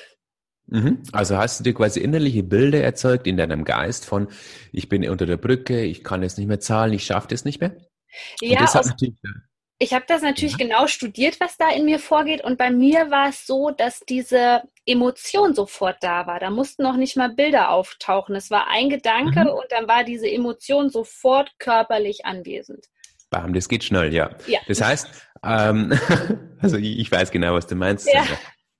Mhm. 0.66 1.02
Also 1.12 1.36
hast 1.36 1.60
du 1.60 1.64
dir 1.64 1.74
quasi 1.74 2.00
innerliche 2.00 2.42
Bilder 2.42 2.82
erzeugt 2.82 3.26
in 3.26 3.36
deinem 3.36 3.64
Geist 3.64 4.04
von, 4.04 4.28
ich 4.72 4.88
bin 4.88 5.08
unter 5.08 5.26
der 5.26 5.36
Brücke, 5.36 5.84
ich 5.84 6.02
kann 6.02 6.22
es 6.22 6.38
nicht 6.38 6.48
mehr 6.48 6.60
zahlen, 6.60 6.92
ich 6.92 7.04
schaffe 7.04 7.28
das 7.28 7.44
nicht 7.44 7.60
mehr? 7.60 7.76
Ja, 8.40 8.64
aus, 8.64 8.92
ich 9.82 9.92
habe 9.92 10.04
das 10.06 10.22
natürlich 10.22 10.56
ja. 10.58 10.64
genau 10.64 10.86
studiert, 10.86 11.40
was 11.40 11.56
da 11.56 11.68
in 11.70 11.84
mir 11.84 11.98
vorgeht. 11.98 12.44
Und 12.44 12.56
bei 12.56 12.70
mir 12.70 13.10
war 13.10 13.30
es 13.30 13.46
so, 13.46 13.72
dass 13.72 13.98
diese 13.98 14.62
Emotion 14.86 15.54
sofort 15.54 15.96
da 16.02 16.24
war. 16.28 16.38
Da 16.38 16.50
mussten 16.50 16.84
noch 16.84 16.96
nicht 16.96 17.16
mal 17.16 17.34
Bilder 17.34 17.70
auftauchen. 17.70 18.36
Es 18.36 18.48
war 18.48 18.68
ein 18.68 18.90
Gedanke 18.90 19.40
mhm. 19.40 19.50
und 19.50 19.66
dann 19.70 19.88
war 19.88 20.04
diese 20.04 20.30
Emotion 20.30 20.88
sofort 20.88 21.50
körperlich 21.58 22.24
anwesend. 22.24 22.86
Bam, 23.30 23.54
das 23.54 23.68
geht 23.68 23.82
schnell, 23.82 24.14
ja. 24.14 24.30
ja. 24.46 24.60
Das 24.68 24.80
heißt, 24.80 25.08
ähm, 25.42 25.98
also 26.60 26.76
ich 26.76 27.10
weiß 27.10 27.32
genau, 27.32 27.54
was 27.54 27.66
du 27.66 27.74
meinst. 27.74 28.08
Ja. 28.12 28.24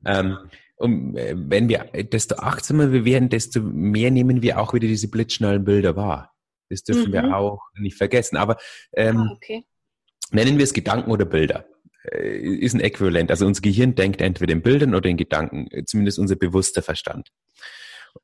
Ähm, 0.07 0.39
und 0.77 1.17
äh, 1.17 1.35
wenn 1.37 1.69
wir, 1.69 1.91
desto 2.13 2.37
achtsamer 2.37 2.93
wir 2.93 3.05
werden, 3.05 3.29
desto 3.29 3.61
mehr 3.61 4.13
nehmen 4.13 4.41
wir 4.41 4.61
auch 4.61 4.73
wieder 4.73 4.87
diese 4.87 5.09
blitzschnellen 5.09 5.65
Bilder 5.65 5.97
wahr. 5.97 6.33
Das 6.69 6.85
dürfen 6.85 7.09
mhm. 7.09 7.13
wir 7.13 7.37
auch 7.37 7.61
nicht 7.75 7.97
vergessen. 7.97 8.37
Aber 8.37 8.57
ähm, 8.95 9.17
ah, 9.17 9.33
okay 9.35 9.65
nennen 10.35 10.59
wir 10.59 10.65
es 10.65 10.73
Gedanken 10.73 11.11
oder 11.11 11.25
Bilder, 11.25 11.67
äh, 12.11 12.37
ist 12.39 12.75
ein 12.75 12.81
Äquivalent. 12.81 13.31
Also 13.31 13.47
unser 13.47 13.63
Gehirn 13.63 13.95
denkt 13.95 14.21
entweder 14.21 14.53
in 14.53 14.63
Bildern 14.63 14.95
oder 14.95 15.09
in 15.09 15.17
Gedanken, 15.17 15.69
äh, 15.71 15.85
zumindest 15.85 16.19
unser 16.19 16.37
bewusster 16.37 16.83
Verstand. 16.83 17.31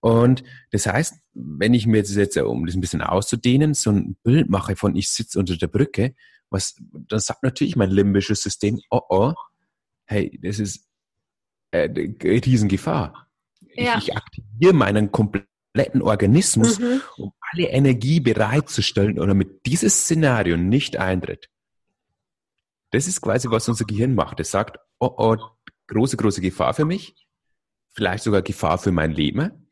Und 0.01 0.45
das 0.71 0.87
heißt, 0.87 1.15
wenn 1.35 1.75
ich 1.75 1.87
mir 1.87 1.99
jetzt, 1.99 2.15
jetzt 2.15 2.37
um 2.37 2.67
das 2.67 2.75
ein 2.75 2.81
bisschen 2.81 3.01
auszudehnen, 3.01 3.75
so 3.75 3.91
ein 3.91 4.17
Bild 4.23 4.51
mache 4.51 4.77
von 4.77 4.95
ich 4.97 5.09
sitze 5.09 5.39
unter 5.39 5.57
der 5.57 5.69
Brücke, 5.69 6.15
was, 6.51 6.77
dann 6.93 7.21
sagt 7.21 7.43
natürlich 7.43 7.77
mein 7.77 7.91
limbisches 7.91 8.43
System, 8.43 8.81
oh 8.91 9.01
oh, 9.09 9.35
hey, 10.07 10.39
das 10.43 10.59
ist 10.59 10.87
äh, 11.71 11.89
Riesengefahr. 12.23 13.29
Ja. 13.75 13.99
Ich, 13.99 14.09
ich 14.09 14.17
aktiviere 14.17 14.73
meinen 14.73 15.13
kompletten 15.13 16.03
Organismus, 16.03 16.79
mhm. 16.79 17.01
um 17.17 17.33
alle 17.53 17.69
Energie 17.69 18.21
bereitzustellen 18.21 19.19
oder 19.19 19.35
mit 19.35 19.67
dieses 19.67 20.03
Szenario 20.03 20.57
nicht 20.57 20.97
eintritt. 20.97 21.49
Das 22.91 23.07
ist 23.07 23.21
quasi, 23.21 23.51
was 23.51 23.69
unser 23.69 23.85
Gehirn 23.85 24.15
macht. 24.15 24.41
Es 24.41 24.51
sagt, 24.51 24.79
oh, 24.99 25.15
oh, 25.17 25.37
große, 25.89 26.17
große 26.17 26.41
Gefahr 26.41 26.75
für 26.75 26.85
mich, 26.85 27.15
vielleicht 27.91 28.25
sogar 28.25 28.43
Gefahr 28.43 28.79
für 28.79 28.93
mein 28.93 29.13
Leben. 29.13 29.69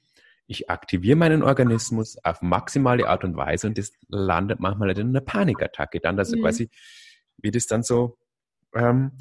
Ich 0.46 0.70
aktiviere 0.70 1.16
meinen 1.16 1.42
Organismus 1.42 2.16
auf 2.22 2.40
maximale 2.40 3.08
Art 3.08 3.24
und 3.24 3.36
Weise 3.36 3.66
und 3.66 3.78
das 3.78 3.92
landet 4.08 4.60
manchmal 4.60 4.96
in 4.96 5.08
einer 5.08 5.20
Panikattacke. 5.20 6.00
Dann, 6.00 6.16
dass 6.16 6.30
mhm. 6.30 6.42
quasi, 6.42 6.70
wie 7.38 7.50
das 7.50 7.66
dann 7.66 7.82
so, 7.82 8.18
ähm, 8.74 9.12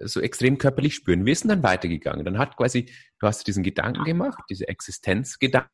so 0.00 0.20
extrem 0.20 0.58
körperlich 0.58 0.94
spüren. 0.94 1.24
Wir 1.24 1.32
ist 1.32 1.48
dann 1.48 1.62
weitergegangen? 1.62 2.24
Dann 2.24 2.38
hat 2.38 2.56
quasi, 2.56 2.86
du 3.20 3.26
hast 3.26 3.46
diesen 3.46 3.62
Gedanken 3.62 4.04
gemacht, 4.04 4.42
diese 4.50 4.66
Existenzgedanken, 4.66 5.70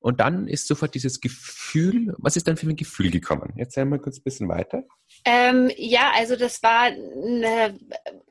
und 0.00 0.20
dann 0.20 0.48
ist 0.48 0.68
sofort 0.68 0.94
dieses 0.94 1.20
Gefühl, 1.20 2.14
was 2.18 2.36
ist 2.36 2.48
dann 2.48 2.56
für 2.56 2.68
ein 2.68 2.76
Gefühl 2.76 3.10
gekommen? 3.10 3.52
Erzähl 3.56 3.84
mal 3.84 3.98
kurz 3.98 4.18
ein 4.18 4.22
bisschen 4.22 4.48
weiter. 4.48 4.84
Ähm, 5.24 5.70
ja, 5.76 6.12
also 6.14 6.36
das 6.36 6.62
war 6.62 6.84
eine 6.84 7.78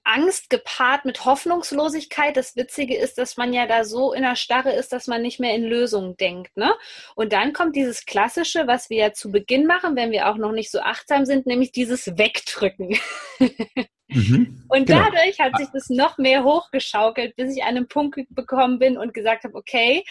Angst 0.03 0.49
gepaart 0.49 1.05
mit 1.05 1.25
Hoffnungslosigkeit. 1.25 2.37
Das 2.37 2.55
Witzige 2.55 2.95
ist, 2.95 3.17
dass 3.17 3.35
man 3.35 3.53
ja 3.53 3.67
da 3.67 3.83
so 3.83 4.13
in 4.13 4.23
der 4.23 4.35
Starre 4.35 4.71
ist, 4.71 4.93
dass 4.93 5.07
man 5.07 5.21
nicht 5.21 5.39
mehr 5.39 5.53
in 5.53 5.63
Lösungen 5.63 6.15
denkt. 6.15 6.55
Ne? 6.55 6.73
Und 7.15 7.33
dann 7.33 7.51
kommt 7.53 7.75
dieses 7.75 8.05
Klassische, 8.05 8.67
was 8.67 8.89
wir 8.89 8.97
ja 8.97 9.13
zu 9.13 9.31
Beginn 9.31 9.67
machen, 9.67 9.95
wenn 9.95 10.11
wir 10.11 10.29
auch 10.29 10.37
noch 10.37 10.53
nicht 10.53 10.71
so 10.71 10.79
achtsam 10.79 11.25
sind, 11.25 11.45
nämlich 11.45 11.71
dieses 11.73 12.17
Wegdrücken. 12.17 12.97
Mhm, 14.07 14.65
und 14.69 14.87
genau. 14.87 15.03
dadurch 15.03 15.39
hat 15.39 15.57
sich 15.57 15.67
das 15.73 15.89
noch 15.89 16.17
mehr 16.17 16.43
hochgeschaukelt, 16.43 17.35
bis 17.35 17.55
ich 17.55 17.63
an 17.63 17.75
einen 17.75 17.87
Punkt 17.87 18.17
gekommen 18.29 18.79
bin 18.79 18.97
und 18.97 19.13
gesagt 19.13 19.43
habe, 19.43 19.55
okay, 19.55 20.03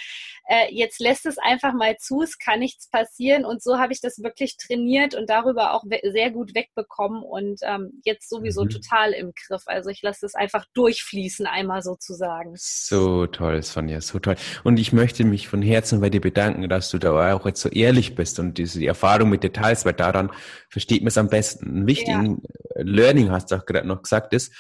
äh, 0.49 0.73
jetzt 0.73 1.01
lässt 1.01 1.27
es 1.27 1.39
einfach 1.39 1.75
mal 1.75 1.97
zu, 1.99 2.23
es 2.23 2.39
kann 2.39 2.61
nichts 2.61 2.89
passieren. 2.89 3.45
Und 3.45 3.63
so 3.63 3.79
habe 3.79 3.93
ich 3.93 4.01
das 4.01 4.23
wirklich 4.23 4.57
trainiert 4.57 5.15
und 5.15 5.29
darüber 5.29 5.75
auch 5.75 5.85
sehr 6.03 6.31
gut 6.31 6.55
wegbekommen 6.55 7.23
und 7.23 7.61
ähm, 7.63 8.01
jetzt 8.05 8.29
sowieso 8.29 8.65
mhm. 8.65 8.71
total 8.71 9.13
im 9.13 9.33
Griff. 9.35 9.63
Also 9.67 9.91
ich 9.91 10.03
lasse 10.03 10.21
das 10.23 10.35
einfach 10.35 10.65
durchfließen, 10.75 11.47
einmal 11.47 11.83
sozusagen. 11.83 12.53
So 12.57 13.27
toll, 13.27 13.63
Sonja, 13.63 14.01
so 14.01 14.19
toll. 14.19 14.37
Und 14.63 14.79
ich 14.79 14.93
möchte 14.93 15.25
mich 15.25 15.49
von 15.49 15.63
Herzen 15.63 16.01
bei 16.01 16.11
dir 16.11 16.21
bedanken, 16.21 16.69
dass 16.69 16.91
du 16.91 16.99
da 16.99 17.35
auch 17.35 17.47
jetzt 17.47 17.61
so 17.61 17.69
ehrlich 17.69 18.15
bist 18.15 18.39
und 18.39 18.59
diese 18.59 18.85
Erfahrung 18.87 19.31
mit 19.31 19.43
Details, 19.43 19.85
weil 19.85 19.95
daran 19.95 20.31
versteht 20.71 21.03
man 21.03 21.09
es 21.09 21.19
am 21.19 21.29
besten. 21.29 21.81
Ein 21.81 21.87
wichtigen 21.87 22.43
ja. 22.77 22.83
Learning 22.83 23.31
hast 23.31 23.51
du 23.51 23.57
auch 23.57 23.67
gerade 23.67 23.89
noch 23.89 24.03
gesagt, 24.03 24.33
ist, 24.33 24.53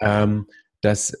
ähm, 0.00 0.46
dass 0.80 1.12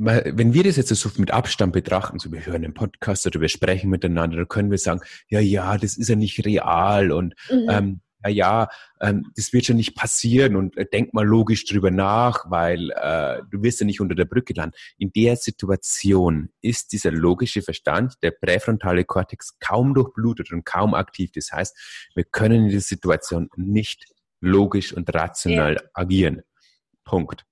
wenn 0.00 0.54
wir 0.54 0.64
das 0.64 0.76
jetzt 0.76 0.88
so 0.88 1.10
mit 1.18 1.30
Abstand 1.30 1.72
betrachten, 1.72 2.18
so 2.18 2.32
wir 2.32 2.44
hören 2.46 2.64
einen 2.64 2.74
Podcast 2.74 3.26
oder 3.26 3.40
wir 3.40 3.48
sprechen 3.48 3.90
miteinander, 3.90 4.38
dann 4.38 4.48
können 4.48 4.70
wir 4.70 4.78
sagen, 4.78 5.00
ja, 5.28 5.40
ja, 5.40 5.76
das 5.76 5.96
ist 5.96 6.08
ja 6.08 6.16
nicht 6.16 6.44
real 6.44 7.12
und 7.12 7.34
mhm. 7.50 7.66
ähm, 7.68 8.00
ja, 8.24 8.30
ja, 8.30 8.68
ähm, 9.00 9.30
das 9.36 9.52
wird 9.52 9.66
schon 9.66 9.76
nicht 9.76 9.94
passieren 9.94 10.56
und 10.56 10.76
äh, 10.76 10.86
denk 10.90 11.14
mal 11.14 11.26
logisch 11.26 11.64
drüber 11.64 11.90
nach, 11.90 12.50
weil 12.50 12.90
äh, 12.90 13.42
du 13.50 13.62
wirst 13.62 13.80
ja 13.80 13.86
nicht 13.86 14.00
unter 14.00 14.14
der 14.14 14.26
Brücke 14.26 14.52
landen. 14.54 14.76
In 14.98 15.12
der 15.12 15.36
Situation 15.36 16.50
ist 16.60 16.92
dieser 16.92 17.12
logische 17.12 17.62
Verstand, 17.62 18.14
der 18.22 18.30
präfrontale 18.32 19.04
Kortex, 19.04 19.58
kaum 19.58 19.94
durchblutet 19.94 20.52
und 20.52 20.64
kaum 20.64 20.94
aktiv. 20.94 21.30
Das 21.34 21.50
heißt, 21.52 22.10
wir 22.14 22.24
können 22.24 22.64
in 22.64 22.68
dieser 22.68 22.80
Situation 22.80 23.48
nicht 23.56 24.04
logisch 24.40 24.92
und 24.92 25.12
rational 25.14 25.74
ja. 25.74 25.80
agieren. 25.94 26.42
Punkt. 27.04 27.44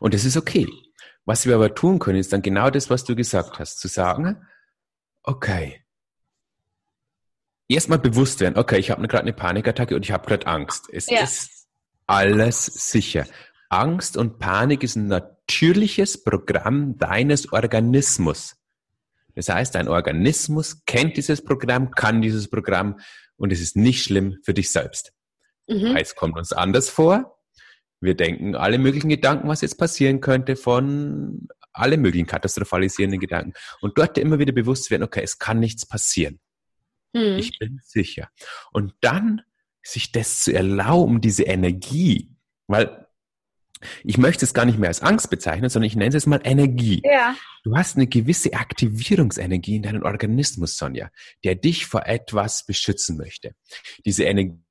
Und 0.00 0.14
das 0.14 0.24
ist 0.24 0.36
okay. 0.36 0.66
Was 1.26 1.44
wir 1.44 1.56
aber 1.56 1.74
tun 1.74 1.98
können, 1.98 2.18
ist 2.18 2.32
dann 2.32 2.40
genau 2.40 2.70
das, 2.70 2.88
was 2.88 3.04
du 3.04 3.14
gesagt 3.14 3.58
hast, 3.58 3.80
zu 3.80 3.88
sagen, 3.88 4.46
okay, 5.24 5.84
erstmal 7.68 7.98
bewusst 7.98 8.40
werden, 8.40 8.56
okay, 8.56 8.78
ich 8.78 8.90
habe 8.90 9.06
gerade 9.08 9.24
eine 9.24 9.32
Panikattacke 9.32 9.96
und 9.96 10.04
ich 10.04 10.12
habe 10.12 10.26
gerade 10.26 10.46
Angst. 10.46 10.88
Es 10.90 11.10
ja. 11.10 11.20
ist 11.20 11.66
alles 12.06 12.66
sicher. 12.66 13.26
Angst 13.68 14.16
und 14.16 14.38
Panik 14.38 14.84
ist 14.84 14.94
ein 14.94 15.08
natürliches 15.08 16.22
Programm 16.22 16.96
deines 16.96 17.52
Organismus. 17.52 18.56
Das 19.34 19.48
heißt, 19.48 19.74
dein 19.74 19.88
Organismus 19.88 20.84
kennt 20.86 21.16
dieses 21.16 21.42
Programm, 21.42 21.90
kann 21.90 22.22
dieses 22.22 22.48
Programm 22.48 23.00
und 23.36 23.52
es 23.52 23.60
ist 23.60 23.76
nicht 23.76 24.02
schlimm 24.02 24.38
für 24.44 24.54
dich 24.54 24.70
selbst. 24.70 25.12
Mhm. 25.66 25.96
Es 25.96 26.14
kommt 26.14 26.38
uns 26.38 26.52
anders 26.52 26.88
vor. 26.88 27.35
Wir 28.00 28.14
denken 28.14 28.54
alle 28.54 28.78
möglichen 28.78 29.08
Gedanken, 29.08 29.48
was 29.48 29.62
jetzt 29.62 29.78
passieren 29.78 30.20
könnte, 30.20 30.56
von 30.56 31.48
alle 31.72 31.96
möglichen 31.96 32.26
katastrophalisierenden 32.26 33.20
Gedanken. 33.20 33.52
Und 33.80 33.98
dort 33.98 34.18
immer 34.18 34.38
wieder 34.38 34.52
bewusst 34.52 34.90
werden, 34.90 35.02
okay, 35.02 35.22
es 35.22 35.38
kann 35.38 35.60
nichts 35.60 35.86
passieren. 35.86 36.40
Mhm. 37.12 37.38
Ich 37.38 37.58
bin 37.58 37.80
sicher. 37.82 38.28
Und 38.72 38.94
dann 39.00 39.42
sich 39.82 40.12
das 40.12 40.40
zu 40.40 40.52
erlauben, 40.52 41.20
diese 41.20 41.44
Energie, 41.44 42.30
weil 42.66 43.06
ich 44.04 44.16
möchte 44.18 44.44
es 44.44 44.54
gar 44.54 44.64
nicht 44.64 44.78
mehr 44.78 44.88
als 44.88 45.02
Angst 45.02 45.28
bezeichnen, 45.30 45.68
sondern 45.68 45.86
ich 45.86 45.96
nenne 45.96 46.16
es 46.16 46.26
mal 46.26 46.40
Energie. 46.42 47.02
Ja. 47.04 47.36
Du 47.62 47.76
hast 47.76 47.96
eine 47.96 48.06
gewisse 48.06 48.54
Aktivierungsenergie 48.54 49.76
in 49.76 49.82
deinem 49.82 50.02
Organismus, 50.02 50.78
Sonja, 50.78 51.10
der 51.44 51.56
dich 51.56 51.86
vor 51.86 52.06
etwas 52.06 52.64
beschützen 52.64 53.16
möchte. 53.16 53.54
Diese 54.04 54.24
Energie 54.24 54.65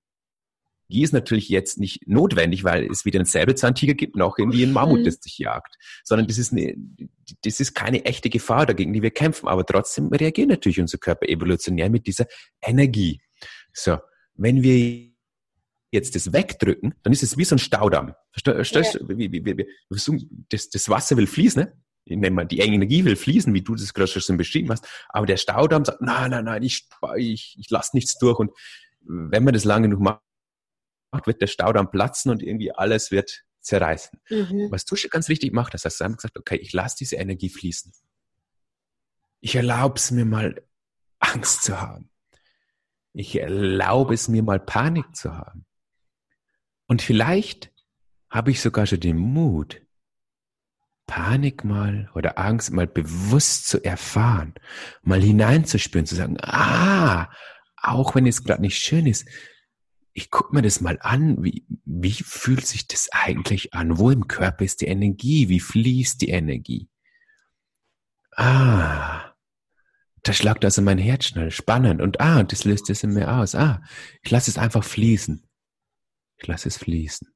ist 0.88 1.14
natürlich 1.14 1.50
jetzt 1.50 1.80
nicht 1.80 2.08
notwendig, 2.08 2.64
weil 2.64 2.86
es 2.92 3.06
weder 3.06 3.20
einen 3.20 3.26
Säbelzahntiger 3.26 3.94
gibt, 3.94 4.16
noch 4.16 4.38
irgendwie 4.38 4.64
ein 4.64 4.72
Mammut, 4.72 5.00
mhm. 5.00 5.06
das 5.06 5.20
dich 5.20 5.38
jagt. 5.38 5.78
Sondern 6.04 6.28
das 6.28 6.38
ist, 6.38 6.52
eine, 6.52 6.76
das 7.44 7.60
ist 7.60 7.74
keine 7.74 8.06
echte 8.06 8.30
Gefahr, 8.30 8.66
dagegen 8.66 8.94
die 8.94 9.02
wir 9.02 9.12
kämpfen. 9.12 9.48
Aber 9.48 9.66
trotzdem 9.66 10.08
reagiert 10.08 10.50
natürlich 10.50 10.80
unser 10.80 10.98
Körper 10.98 11.28
evolutionär 11.28 11.90
mit 11.90 12.06
dieser 12.08 12.28
Energie. 12.62 13.22
So, 13.74 13.98
wenn 14.36 14.62
wir 14.62 15.12
jetzt 15.92 16.16
das 16.16 16.34
wegdrücken, 16.34 16.94
dann 17.04 17.14
ist 17.14 17.24
es 17.24 17.38
wie 17.38 17.46
so 17.46 17.56
ein 17.56 17.60
Staudamm. 17.60 18.14
Verstehst 18.32 18.96
du? 18.96 19.08
Das, 20.50 20.70
das 20.70 20.90
Wasser 20.90 21.18
will 21.18 21.28
fließen, 21.28 21.64
ne? 21.64 21.74
Nenne 22.08 22.30
mal, 22.30 22.46
die 22.46 22.60
Energie 22.60 23.04
will 23.04 23.16
fließen, 23.16 23.52
wie 23.56 23.64
du 23.64 23.74
das 23.74 23.94
gerade 23.94 24.08
schon 24.08 24.38
beschrieben 24.38 24.70
hast. 24.70 24.88
Aber 25.10 25.26
der 25.26 25.38
Staudamm 25.38 25.86
sagt, 25.86 26.02
nein, 26.02 26.30
nein, 26.30 26.46
nein, 26.46 26.62
ich, 26.62 26.88
ich, 27.18 27.56
ich 27.58 27.70
lasse 27.72 27.96
nichts 27.96 28.20
durch. 28.20 28.38
Und 28.38 28.52
wenn 29.02 29.44
man 29.44 29.56
das 29.56 29.64
lange 29.64 29.88
genug 29.88 30.02
macht, 30.02 30.22
wird 31.26 31.42
der 31.42 31.48
Staudamm 31.48 31.92
platzen 31.92 32.32
und 32.32 32.44
irgendwie 32.44 32.72
alles 32.72 33.12
wird 33.12 33.44
zerreißen. 33.62 34.20
Mhm. 34.30 34.68
Was 34.72 34.86
du 34.86 34.96
schon 34.96 35.10
ganz 35.10 35.30
richtig 35.30 35.50
gemacht 35.50 35.74
hast, 35.74 35.86
hast 35.86 36.00
du 36.00 36.04
einfach 36.04 36.18
gesagt, 36.18 36.38
okay, 36.38 36.58
ich 36.58 36.74
lasse 36.74 36.98
diese 37.00 37.16
Energie 37.16 37.50
fließen. 37.50 37.92
Ich 39.42 39.56
erlaube 39.56 39.96
es 39.98 40.12
mir 40.12 40.26
mal, 40.26 40.62
Angst 41.20 41.64
zu 41.64 41.82
haben. 41.82 42.10
Ich 43.14 43.36
erlaube 43.36 44.14
es 44.14 44.28
mir 44.28 44.44
mal, 44.44 44.60
Panik 44.60 45.16
zu 45.16 45.36
haben. 45.36 45.66
Und 46.88 47.02
vielleicht 47.02 47.72
habe 48.30 48.52
ich 48.52 48.62
sogar 48.62 48.86
schon 48.86 49.00
den 49.00 49.18
Mut, 49.18 49.82
Panik 51.08 51.64
mal 51.64 52.10
oder 52.16 52.38
Angst 52.38 52.72
mal 52.72 52.88
bewusst 52.88 53.68
zu 53.68 53.84
erfahren, 53.84 54.56
mal 55.02 55.22
hineinzuspüren, 55.22 56.06
zu 56.06 56.16
sagen, 56.16 56.38
ah, 56.42 57.32
auch 57.78 58.16
wenn 58.16 58.26
es 58.26 58.44
gerade 58.44 58.62
nicht 58.62 58.78
schön 58.78 59.06
ist, 59.06 59.28
ich 60.18 60.32
gucke 60.32 60.56
mir 60.56 60.62
das 60.62 60.80
mal 60.80 60.98
an, 61.02 61.44
wie, 61.44 61.66
wie 61.84 62.14
fühlt 62.14 62.66
sich 62.66 62.88
das 62.88 63.10
eigentlich 63.12 63.74
an? 63.74 63.98
Wo 63.98 64.10
im 64.10 64.30
Körper 64.30 64.64
ist 64.64 64.80
die 64.80 64.88
Energie? 64.88 65.50
Wie 65.50 65.60
fließt 65.60 66.22
die 66.22 66.30
Energie? 66.30 66.88
Ah, 68.32 69.34
da 70.24 70.32
schlagt 70.32 70.64
also 70.64 70.82
mein 70.82 71.00
Herz 71.00 71.26
schnell, 71.26 71.52
spannend 71.52 72.02
und 72.02 72.22
ah, 72.22 72.44
das 72.44 72.64
löst 72.64 72.90
es 72.90 73.04
in 73.04 73.14
mir 73.14 73.30
aus. 73.30 73.56
Ah, 73.56 73.84
ich 74.22 74.32
lasse 74.32 74.50
es 74.50 74.58
einfach 74.58 74.86
fließen. 74.86 75.46
Ich 76.38 76.48
lasse 76.48 76.70
es 76.70 76.78
fließen. 76.78 77.28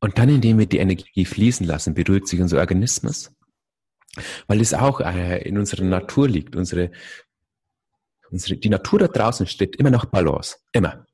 Und 0.00 0.16
dann, 0.16 0.30
indem 0.30 0.58
wir 0.58 0.66
die 0.66 0.78
Energie 0.78 1.26
fließen 1.26 1.66
lassen, 1.66 1.92
berührt 1.92 2.26
sich 2.26 2.40
unser 2.40 2.58
Organismus, 2.58 3.32
weil 4.46 4.62
es 4.62 4.72
auch 4.72 5.00
äh, 5.00 5.42
in 5.42 5.58
unserer 5.58 5.84
Natur 5.84 6.26
liegt. 6.26 6.56
Unsere 6.56 6.90
Unsere, 8.30 8.56
die 8.56 8.68
Natur 8.68 8.98
da 8.98 9.08
draußen 9.08 9.46
steht 9.46 9.76
immer 9.76 9.90
noch 9.90 10.06
Balance. 10.06 10.56
Immer. 10.72 11.06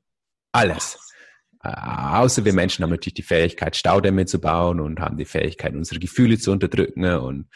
Alles. 0.51 0.97
Äh, 1.63 1.69
außer 1.69 2.45
wir 2.45 2.53
Menschen 2.53 2.83
haben 2.83 2.91
natürlich 2.91 3.15
die 3.15 3.23
Fähigkeit, 3.23 3.75
Staudämme 3.75 4.25
zu 4.25 4.39
bauen 4.39 4.79
und 4.79 4.99
haben 4.99 5.17
die 5.17 5.25
Fähigkeit, 5.25 5.73
unsere 5.73 5.99
Gefühle 5.99 6.37
zu 6.37 6.51
unterdrücken 6.51 7.05
und, 7.05 7.49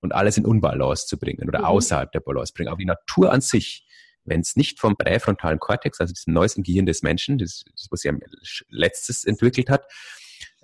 und 0.00 0.14
alles 0.14 0.36
in 0.36 0.44
Unbalance 0.44 1.06
zu 1.06 1.18
bringen 1.18 1.48
oder 1.48 1.60
mhm. 1.60 1.64
außerhalb 1.66 2.12
der 2.12 2.20
Balance 2.20 2.52
bringen. 2.54 2.68
Aber 2.68 2.78
die 2.78 2.84
Natur 2.84 3.32
an 3.32 3.40
sich, 3.40 3.86
wenn 4.24 4.40
es 4.40 4.56
nicht 4.56 4.80
vom 4.80 4.96
präfrontalen 4.96 5.58
Kortex, 5.58 6.00
also 6.00 6.12
diesem 6.12 6.34
neuesten 6.34 6.62
Gehirn 6.62 6.86
des 6.86 7.02
Menschen, 7.02 7.38
das, 7.38 7.64
das 7.72 7.88
was 7.90 8.00
sie 8.00 8.08
am 8.08 8.20
letztes 8.68 9.24
entwickelt 9.24 9.70
hat, 9.70 9.86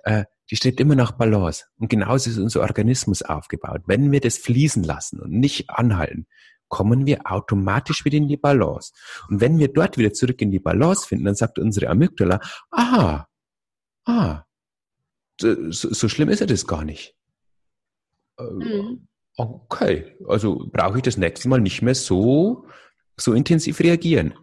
äh, 0.03 0.25
die 0.51 0.57
steht 0.57 0.79
immer 0.79 0.95
nach 0.95 1.13
Balance. 1.13 1.65
Und 1.77 1.89
genauso 1.89 2.29
ist 2.29 2.37
unser 2.37 2.61
Organismus 2.61 3.21
aufgebaut. 3.21 3.81
Wenn 3.87 4.11
wir 4.11 4.19
das 4.19 4.37
fließen 4.37 4.83
lassen 4.83 5.19
und 5.19 5.31
nicht 5.31 5.69
anhalten, 5.69 6.27
kommen 6.73 7.05
wir 7.05 7.31
automatisch 7.31 8.03
wieder 8.03 8.17
in 8.17 8.27
die 8.27 8.35
Balance. 8.35 8.93
Und 9.29 9.41
wenn 9.41 9.59
wir 9.59 9.71
dort 9.71 9.99
wieder 9.99 10.11
zurück 10.11 10.41
in 10.41 10.49
die 10.49 10.59
Balance 10.59 11.07
finden, 11.07 11.25
dann 11.25 11.35
sagt 11.35 11.59
unsere 11.59 11.87
Amygdala, 11.87 12.39
ah, 12.71 13.25
ah, 14.05 14.43
so, 15.39 15.53
so 15.69 16.09
schlimm 16.09 16.29
ist 16.29 16.39
ja 16.39 16.47
das 16.47 16.65
gar 16.65 16.83
nicht. 16.83 17.15
Mhm. 18.39 19.07
okay, 19.37 20.17
also 20.27 20.67
brauche 20.71 20.97
ich 20.97 21.03
das 21.03 21.17
nächste 21.17 21.47
Mal 21.47 21.61
nicht 21.61 21.83
mehr 21.83 21.93
so, 21.93 22.65
so 23.17 23.33
intensiv 23.33 23.79
reagieren. 23.79 24.33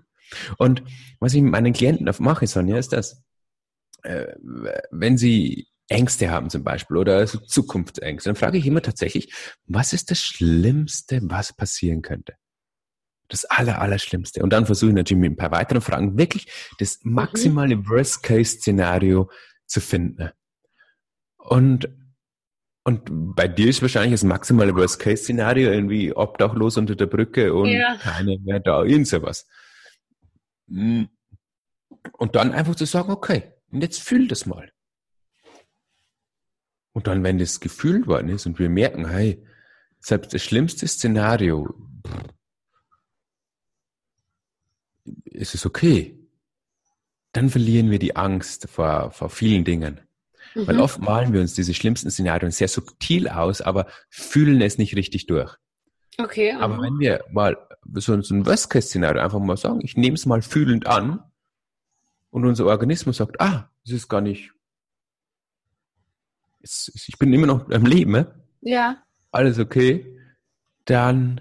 Und 0.57 0.85
was 1.19 1.35
ich 1.35 1.43
mit 1.43 1.51
meinen 1.51 1.73
Klienten 1.73 2.09
mache, 2.21 2.47
Sonja, 2.47 2.79
ist 2.79 2.93
das, 2.93 3.25
äh, 4.05 4.37
wenn 4.93 5.19
sie 5.19 5.66
Ängste 5.90 6.31
haben 6.31 6.50
zum 6.50 6.62
Beispiel 6.62 6.96
oder 6.96 7.16
also 7.16 7.38
Zukunftsängste, 7.38 8.29
dann 8.29 8.37
frage 8.37 8.59
ich 8.59 8.66
immer 8.66 8.81
tatsächlich, 8.81 9.35
was 9.66 9.92
ist 9.92 10.11
das 10.11 10.20
Schlimmste, 10.20 11.20
was 11.22 11.53
passieren 11.53 12.00
könnte? 12.00 12.35
Das 13.29 13.44
aller, 13.44 13.81
Allerschlimmste. 13.81 14.42
Und 14.42 14.53
dann 14.53 14.66
versuche 14.66 14.90
ich 14.90 14.96
natürlich 14.96 15.20
mit 15.20 15.33
ein 15.33 15.37
paar 15.37 15.50
weiteren 15.50 15.81
Fragen 15.81 16.16
wirklich 16.16 16.46
das 16.79 17.00
maximale 17.03 17.76
mhm. 17.76 17.88
Worst-Case-Szenario 17.88 19.31
zu 19.66 19.81
finden. 19.81 20.31
Und, 21.37 21.88
und 22.85 23.03
bei 23.11 23.48
dir 23.48 23.68
ist 23.68 23.83
wahrscheinlich 23.83 24.12
das 24.12 24.24
maximale 24.24 24.74
Worst-Case-Szenario 24.74 25.70
irgendwie 25.70 26.12
obdachlos 26.14 26.76
unter 26.76 26.94
der 26.94 27.07
Brücke 27.07 27.53
und 27.53 27.68
ja. 27.68 27.96
keiner 27.96 28.38
mehr 28.38 28.61
da, 28.61 28.85
irgend 28.85 29.09
sowas. 29.09 29.46
Hm. 30.68 31.09
Und 32.12 32.37
dann 32.37 32.53
einfach 32.53 32.76
zu 32.76 32.85
sagen, 32.85 33.11
okay, 33.11 33.53
und 33.72 33.83
jetzt 33.83 34.00
fühl 34.00 34.29
das 34.29 34.46
mal. 34.46 34.72
Und 36.92 37.07
dann, 37.07 37.22
wenn 37.22 37.38
das 37.38 37.61
gefühlt 37.61 38.07
worden 38.07 38.29
ist 38.29 38.46
und 38.46 38.59
wir 38.59 38.68
merken, 38.68 39.09
hey, 39.09 39.44
selbst 40.00 40.35
das 40.35 40.42
schlimmste 40.42 40.88
Szenario, 40.88 41.72
ist 45.24 45.55
es 45.55 45.66
okay. 45.66 46.18
Dann 47.33 47.48
verlieren 47.48 47.90
wir 47.90 47.98
die 47.98 48.16
Angst 48.16 48.68
vor, 48.68 49.12
vor 49.12 49.31
vielen 49.31 49.64
Dingen. 49.64 50.00
Mhm. 50.55 50.66
Weil 50.66 50.81
oft 50.81 51.00
malen 51.00 51.33
wir 51.33 51.40
uns 51.40 51.55
diese 51.55 51.74
schlimmsten 51.74 52.11
Szenarien 52.11 52.50
sehr 52.50 52.68
subtil 52.68 53.29
aus, 53.29 53.61
aber 53.61 53.87
fühlen 54.09 54.61
es 54.61 54.79
nicht 54.79 54.96
richtig 54.96 55.26
durch. 55.26 55.55
Okay. 56.18 56.53
Aber 56.53 56.83
wenn 56.83 56.98
wir 56.98 57.24
mal 57.31 57.57
so, 57.94 58.20
so 58.20 58.35
ein 58.35 58.46
Worst-Case-Szenario 58.46 59.22
einfach 59.22 59.38
mal 59.38 59.57
sagen, 59.57 59.81
ich 59.83 59.96
nehme 59.96 60.14
es 60.14 60.26
mal 60.26 60.42
fühlend 60.42 60.87
an 60.87 61.22
und 62.31 62.44
unser 62.46 62.66
Organismus 62.66 63.18
sagt, 63.18 63.40
ah, 63.40 63.70
es 63.85 63.92
ist 63.92 64.09
gar 64.09 64.20
nicht, 64.20 64.53
ich 66.62 67.16
bin 67.18 67.33
immer 67.33 67.46
noch 67.46 67.70
am 67.70 67.85
Leben, 67.85 68.12
ne? 68.12 68.35
ja. 68.61 69.03
alles 69.31 69.59
okay, 69.59 70.16
dann, 70.85 71.40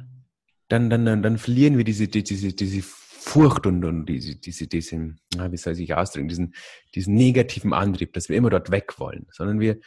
dann, 0.67 0.89
dann, 0.89 1.05
dann, 1.05 1.23
dann 1.23 1.37
verlieren 1.37 1.77
wir 1.77 1.83
diese, 1.83 2.07
diese, 2.07 2.53
diese 2.53 2.81
Furcht 2.81 3.65
und, 3.65 3.83
und 3.83 4.05
diese, 4.05 4.35
diese, 4.35 4.67
diese, 4.67 5.15
wie 5.35 5.57
soll 5.57 5.79
ich 5.79 5.93
ausdrücken, 5.93 6.29
diesen, 6.29 6.53
diesen 6.95 7.15
negativen 7.15 7.73
Antrieb, 7.73 8.13
dass 8.13 8.29
wir 8.29 8.37
immer 8.37 8.49
dort 8.49 8.71
weg 8.71 8.99
wollen, 8.99 9.27
sondern 9.31 9.59
wir 9.59 9.79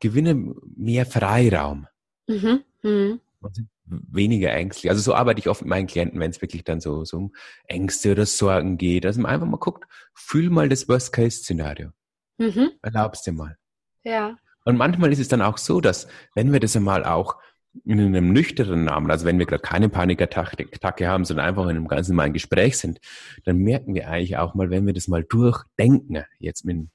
gewinnen 0.00 0.54
mehr 0.76 1.06
Freiraum. 1.06 1.86
Mhm. 2.26 2.62
Mhm. 2.82 3.20
Und 3.40 3.54
sind 3.54 3.68
weniger 3.84 4.52
ängstlich. 4.52 4.90
Also 4.90 5.02
so 5.02 5.14
arbeite 5.14 5.40
ich 5.40 5.48
oft 5.48 5.62
mit 5.62 5.68
meinen 5.68 5.86
Klienten, 5.86 6.18
wenn 6.20 6.30
es 6.30 6.40
wirklich 6.40 6.64
dann 6.64 6.80
so, 6.80 7.04
so 7.04 7.16
um 7.18 7.34
Ängste 7.66 8.12
oder 8.12 8.26
Sorgen 8.26 8.78
geht, 8.78 9.04
dass 9.04 9.16
man 9.16 9.30
einfach 9.30 9.46
mal 9.46 9.58
guckt, 9.58 9.84
fühl 10.14 10.50
mal 10.50 10.68
das 10.68 10.88
Worst-Case-Szenario. 10.88 11.90
Mhm. 12.38 12.72
Erlaubst 12.82 13.26
dir 13.26 13.32
mal. 13.32 13.56
Ja. 14.04 14.36
Und 14.64 14.76
manchmal 14.76 15.12
ist 15.12 15.18
es 15.18 15.28
dann 15.28 15.42
auch 15.42 15.58
so, 15.58 15.80
dass 15.80 16.08
wenn 16.34 16.52
wir 16.52 16.60
das 16.60 16.76
einmal 16.76 17.04
auch 17.04 17.36
in 17.84 18.00
einem 18.00 18.32
nüchternen 18.32 18.84
Namen, 18.84 19.10
also 19.10 19.24
wenn 19.24 19.38
wir 19.38 19.46
gerade 19.46 19.62
keine 19.62 19.88
Panikattacke 19.88 21.08
haben, 21.08 21.24
sondern 21.24 21.46
einfach 21.46 21.64
in 21.64 21.70
einem 21.70 21.88
ganz 21.88 22.08
normalen 22.08 22.34
Gespräch 22.34 22.76
sind, 22.78 23.00
dann 23.44 23.56
merken 23.58 23.94
wir 23.94 24.08
eigentlich 24.08 24.36
auch 24.36 24.54
mal, 24.54 24.70
wenn 24.70 24.86
wir 24.86 24.92
das 24.92 25.08
mal 25.08 25.24
durchdenken, 25.24 26.24
jetzt 26.38 26.64
mit 26.64 26.76
dem 26.76 26.90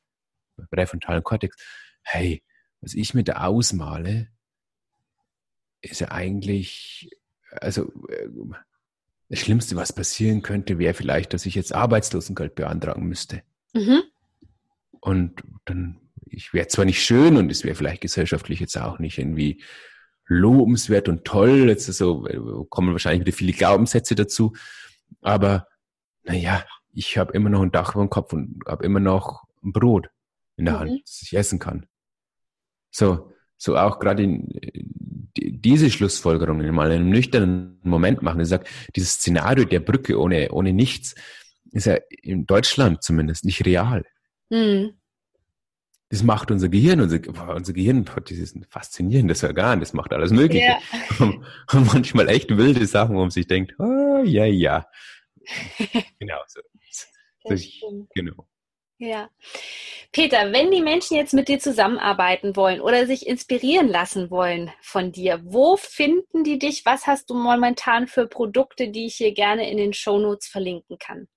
präfrontalen 0.70 1.24
Kortex, 1.24 1.58
hey, 2.04 2.44
was 2.82 2.94
ich 2.94 3.14
mir 3.14 3.24
da 3.24 3.44
ausmale, 3.46 4.28
ist 5.82 6.00
ja 6.00 6.12
eigentlich, 6.12 7.10
also 7.52 7.92
äh, 8.10 8.30
das 9.30 9.40
Schlimmste, 9.40 9.76
was 9.76 9.94
passieren 9.94 10.42
könnte, 10.42 10.80
wäre 10.80 10.94
vielleicht, 10.94 11.34
dass 11.34 11.46
ich 11.46 11.56
jetzt 11.56 11.74
Arbeitslosengeld 11.74 12.56
beantragen 12.56 13.08
müsste. 13.08 13.44
Mhm. 13.74 14.04
Und 15.00 15.44
dann, 15.66 16.00
ich 16.32 16.54
wäre 16.54 16.68
zwar 16.68 16.86
nicht 16.86 17.04
schön 17.04 17.38
und 17.38 17.52
es 17.52 17.64
wäre 17.64 17.76
vielleicht 17.76 18.02
gesellschaftlich 18.02 18.60
jetzt 18.60 18.78
auch 18.78 19.00
nicht 19.00 19.18
irgendwie 19.18 19.64
lobenswert 20.26 21.10
und 21.10 21.26
toll. 21.26 21.70
Jetzt 21.70 21.86
so 21.86 22.24
kommen 22.70 22.92
wahrscheinlich 22.92 23.26
wieder 23.26 23.36
viele 23.36 23.54
Glaubenssätze 23.54 24.16
dazu. 24.16 24.54
Aber 25.22 25.68
naja, 26.24 26.66
ich 26.94 27.18
habe 27.18 27.34
immer 27.34 27.50
noch 27.50 27.62
ein 27.62 27.72
Dach 27.72 27.96
über 27.96 28.04
dem 28.04 28.10
Kopf 28.10 28.34
und 28.34 28.60
habe 28.68 28.86
immer 28.86 29.00
noch 29.00 29.44
ein 29.64 29.72
Brot 29.72 30.10
in 30.58 30.66
der 30.66 30.76
mhm. 30.76 30.80
Hand, 30.80 31.02
das 31.04 31.22
ich 31.22 31.34
essen 31.34 31.60
kann. 31.60 31.86
So, 32.92 33.32
so 33.58 33.78
auch 33.78 34.00
gerade 34.00 34.28
diese 35.36 35.90
Schlussfolgerungen 35.90 36.74
mal 36.74 36.92
in 36.92 37.02
einem 37.02 37.10
nüchternen 37.10 37.80
Moment 37.84 38.22
machen. 38.22 38.42
Ich 38.42 38.50
sage, 38.50 38.66
dieses 38.96 39.14
Szenario 39.14 39.66
der 39.66 39.80
Brücke 39.80 40.20
ohne, 40.20 40.52
ohne 40.52 40.74
nichts 40.74 41.16
ist 41.72 41.86
ja 41.86 41.98
in 42.10 42.46
Deutschland 42.46 43.04
zumindest 43.04 43.46
nicht 43.46 43.66
real. 43.66 44.04
Mhm 44.50 44.94
das 46.10 46.24
macht 46.24 46.52
unser 46.52 46.70
Gehirn, 46.70 47.02
unser, 47.02 47.20
unser 47.54 47.74
Gehirn, 47.74 48.06
das 48.06 48.32
ist 48.32 48.56
ein 48.56 48.66
faszinierendes 48.70 49.44
Organ, 49.44 49.82
das 49.82 49.94
macht 49.94 50.14
alles 50.14 50.32
Mögliche. 50.32 50.66
Ja. 50.66 50.80
Und, 51.20 51.46
und, 51.74 51.94
manchmal 51.94 52.30
echt 52.30 52.56
wilde 52.56 52.86
Sachen, 52.86 53.16
wo 53.16 53.22
man 53.22 53.30
sich 53.30 53.48
denkt, 53.48 53.74
oh, 53.80 54.24
ja, 54.24 54.46
ja. 54.46 54.88
genau, 56.20 56.40
so. 56.48 56.62
so 57.44 57.54
ich, 57.54 57.84
genau. 58.14 58.48
Ja. 59.00 59.30
Peter, 60.12 60.52
wenn 60.54 60.72
die 60.72 60.82
Menschen 60.82 61.18
jetzt 61.18 61.34
mit 61.34 61.48
dir 61.48 61.60
zusammenarbeiten 61.60 62.56
wollen 62.56 62.82
oder 62.82 63.06
sich 63.06 63.28
inspirieren 63.28 63.88
lassen 63.88 64.32
wollen 64.32 64.72
von 64.82 65.12
dir, 65.12 65.42
wo 65.44 65.78
finden 65.78 66.44
die 66.44 66.58
dich? 66.58 66.86
Was 66.86 67.06
hast 67.06 67.30
du 67.30 67.36
momentan 67.36 68.08
für 68.08 68.28
Produkte, 68.28 68.90
die 68.90 69.06
ich 69.06 69.16
hier 69.16 69.34
gerne 69.34 69.70
in 69.70 69.78
den 69.78 69.94
Shownotes 69.94 70.48
verlinken 70.48 70.98
kann? 70.98 71.28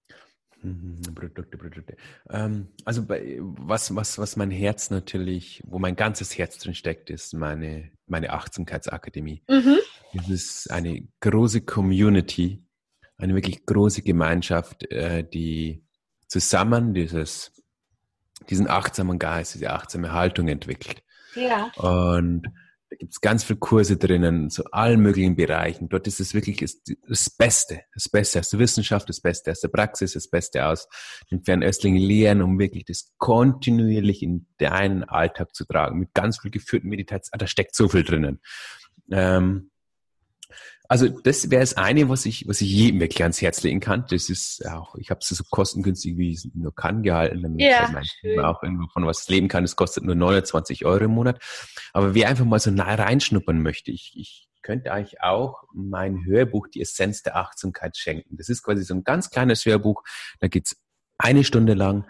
Mhm, 0.63 1.01
Produkte, 1.15 1.57
Produkte. 1.57 1.97
Ähm, 2.29 2.69
also 2.85 3.05
bei, 3.05 3.39
was, 3.41 3.95
was, 3.95 4.19
was 4.19 4.37
mein 4.37 4.51
Herz 4.51 4.91
natürlich, 4.91 5.63
wo 5.67 5.79
mein 5.79 5.97
ganzes 5.97 6.37
Herz 6.37 6.59
drin 6.59 6.75
steckt, 6.75 7.11
ist 7.11 7.33
meine, 7.33 7.91
meine 8.07 8.31
Achtsamkeitsakademie. 8.31 9.43
Mhm. 9.49 9.79
Es 10.13 10.29
ist 10.29 10.71
eine 10.71 11.07
große 11.21 11.63
Community, 11.63 12.63
eine 13.17 13.35
wirklich 13.35 13.65
große 13.65 14.03
Gemeinschaft, 14.03 14.91
äh, 14.91 15.25
die 15.25 15.85
zusammen 16.27 16.95
dieses, 16.95 17.53
diesen 18.49 18.69
achtsamen 18.69 19.19
Geist, 19.19 19.55
diese 19.55 19.71
achtsame 19.71 20.13
Haltung 20.13 20.49
entwickelt. 20.49 21.03
Ja. 21.35 21.71
Und 21.77 22.47
da 22.91 22.97
gibt 22.97 23.13
es 23.13 23.21
ganz 23.21 23.45
viele 23.45 23.61
Kurse 23.61 23.97
drinnen, 23.97 24.51
zu 24.51 24.65
allen 24.73 25.01
möglichen 25.01 25.37
Bereichen. 25.37 25.89
Dort 25.89 26.09
ist 26.09 26.19
es 26.19 26.35
wirklich 26.35 26.59
das 26.59 27.31
Beste, 27.31 27.83
das 27.95 28.09
Beste 28.09 28.41
aus 28.41 28.51
der 28.51 28.59
Wissenschaft, 28.59 29.09
das 29.09 29.21
Beste 29.21 29.53
aus 29.53 29.61
der 29.61 29.69
Praxis, 29.69 30.15
das 30.15 30.29
Beste 30.29 30.67
aus 30.67 30.89
den 31.31 31.45
fernöstlichen 31.45 31.99
Lehren, 31.99 32.43
um 32.43 32.59
wirklich 32.59 32.85
das 32.85 33.13
kontinuierlich 33.19 34.25
in 34.25 34.47
deinen 34.59 35.05
Alltag 35.05 35.55
zu 35.55 35.65
tragen. 35.65 36.01
Mit 36.01 36.15
ganz 36.15 36.41
viel 36.41 36.51
geführten 36.51 36.89
Meditation. 36.89 37.31
Ah, 37.31 37.39
da 37.39 37.47
steckt 37.47 37.77
so 37.77 37.89
viel 37.89 38.03
drinnen. 38.03 38.41
Ähm, 39.13 39.70
also 40.91 41.09
das 41.09 41.53
wäre 41.53 41.61
das 41.61 41.77
eine, 41.77 42.09
was 42.09 42.27
ich, 42.27 42.49
was 42.49 42.61
ich 42.61 42.69
jedem 42.69 42.99
wirklich 42.99 43.23
ans 43.23 43.41
Herz 43.41 43.63
legen 43.63 43.79
kann. 43.79 44.07
Das 44.11 44.29
ist 44.29 44.67
auch, 44.67 44.97
ich 44.97 45.11
habe 45.11 45.21
es 45.21 45.29
so 45.29 45.45
kostengünstig, 45.49 46.19
wie 46.19 46.33
ich 46.33 46.39
es 46.39 46.49
nur 46.53 46.75
kann, 46.75 47.05
gehalten, 47.05 47.43
damit 47.43 47.61
ja, 47.61 47.89
mein 47.93 48.03
Team 48.21 48.41
auch 48.41 48.61
irgendwo 48.65 48.89
von 48.89 49.07
was 49.07 49.29
leben 49.29 49.47
kann. 49.47 49.63
Es 49.63 49.77
kostet 49.77 50.03
nur 50.03 50.17
29 50.17 50.85
Euro 50.87 51.05
im 51.05 51.13
Monat. 51.13 51.41
Aber 51.93 52.17
wer 52.17 52.29
einfach 52.29 52.45
mal 52.45 52.59
so 52.59 52.73
nah 52.73 52.93
reinschnuppern 52.93 53.63
möchte, 53.63 53.93
ich, 53.93 54.15
ich 54.17 54.49
könnte 54.63 54.93
eigentlich 54.93 55.23
auch 55.23 55.63
mein 55.73 56.25
Hörbuch 56.25 56.67
Die 56.67 56.81
Essenz 56.81 57.23
der 57.23 57.37
Achtsamkeit 57.37 57.97
schenken. 57.97 58.37
Das 58.37 58.49
ist 58.49 58.65
quasi 58.65 58.83
so 58.83 58.93
ein 58.95 59.05
ganz 59.05 59.31
kleines 59.31 59.65
Hörbuch. 59.65 60.03
Da 60.41 60.49
geht's 60.49 60.77
eine 61.19 61.45
Stunde 61.45 61.75
lang 61.75 62.05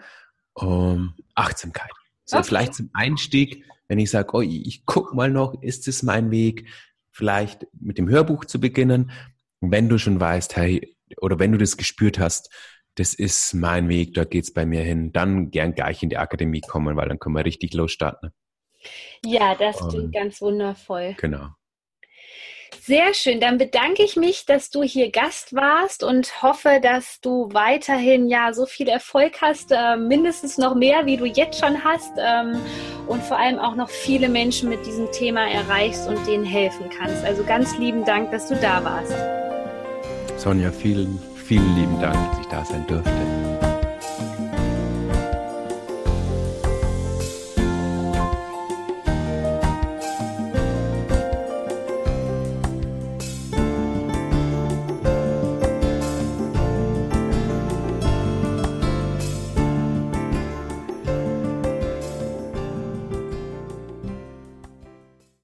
um 0.53 1.13
Achtsamkeit. 1.35 1.91
So 2.25 2.37
okay. 2.37 2.47
vielleicht 2.47 2.73
zum 2.73 2.89
Einstieg, 2.93 3.63
wenn 3.87 3.99
ich 3.99 4.09
sage, 4.09 4.29
oh, 4.33 4.41
ich, 4.41 4.65
ich 4.65 4.85
guck 4.87 5.13
mal 5.13 5.29
noch, 5.29 5.61
ist 5.61 5.87
es 5.87 6.01
mein 6.01 6.31
Weg? 6.31 6.65
Vielleicht 7.11 7.67
mit 7.79 7.97
dem 7.97 8.09
Hörbuch 8.09 8.45
zu 8.45 8.59
beginnen. 8.59 9.11
Wenn 9.59 9.89
du 9.89 9.97
schon 9.97 10.19
weißt, 10.19 10.55
hey, 10.55 10.95
oder 11.17 11.39
wenn 11.39 11.51
du 11.51 11.57
das 11.57 11.77
gespürt 11.77 12.19
hast, 12.19 12.49
das 12.95 13.13
ist 13.13 13.53
mein 13.53 13.89
Weg, 13.89 14.13
da 14.13 14.25
geht's 14.25 14.53
bei 14.53 14.65
mir 14.65 14.81
hin, 14.81 15.11
dann 15.11 15.51
gern 15.51 15.75
gleich 15.75 16.03
in 16.03 16.09
die 16.09 16.17
Akademie 16.17 16.61
kommen, 16.61 16.97
weil 16.97 17.07
dann 17.07 17.19
können 17.19 17.35
wir 17.35 17.45
richtig 17.45 17.73
losstarten. 17.73 18.31
Ja, 19.23 19.55
das 19.55 19.77
klingt 19.89 20.13
ganz 20.13 20.41
wundervoll. 20.41 21.15
Genau. 21.19 21.49
Sehr 22.79 23.13
schön. 23.13 23.39
Dann 23.39 23.57
bedanke 23.57 24.03
ich 24.03 24.15
mich, 24.15 24.45
dass 24.45 24.69
du 24.69 24.83
hier 24.83 25.11
Gast 25.11 25.53
warst 25.53 26.03
und 26.03 26.41
hoffe, 26.41 26.79
dass 26.81 27.21
du 27.21 27.49
weiterhin 27.51 28.27
ja 28.27 28.53
so 28.53 28.65
viel 28.65 28.87
Erfolg 28.87 29.41
hast, 29.41 29.71
äh, 29.71 29.97
mindestens 29.97 30.57
noch 30.57 30.75
mehr, 30.75 31.05
wie 31.05 31.17
du 31.17 31.25
jetzt 31.25 31.59
schon 31.59 31.83
hast, 31.83 32.11
ähm, 32.17 32.59
und 33.07 33.23
vor 33.23 33.37
allem 33.37 33.59
auch 33.59 33.75
noch 33.75 33.89
viele 33.89 34.29
Menschen 34.29 34.69
mit 34.69 34.85
diesem 34.85 35.11
Thema 35.11 35.49
erreichst 35.49 36.07
und 36.07 36.25
denen 36.27 36.45
helfen 36.45 36.89
kannst. 36.97 37.23
Also 37.23 37.43
ganz 37.43 37.77
lieben 37.77 38.05
Dank, 38.05 38.31
dass 38.31 38.47
du 38.47 38.55
da 38.55 38.83
warst. 38.83 39.13
Sonja, 40.37 40.71
vielen, 40.71 41.19
vielen 41.35 41.75
lieben 41.75 41.99
Dank, 41.99 42.15
dass 42.31 42.39
ich 42.39 42.47
da 42.47 42.65
sein 42.65 42.87
durfte. 42.87 43.40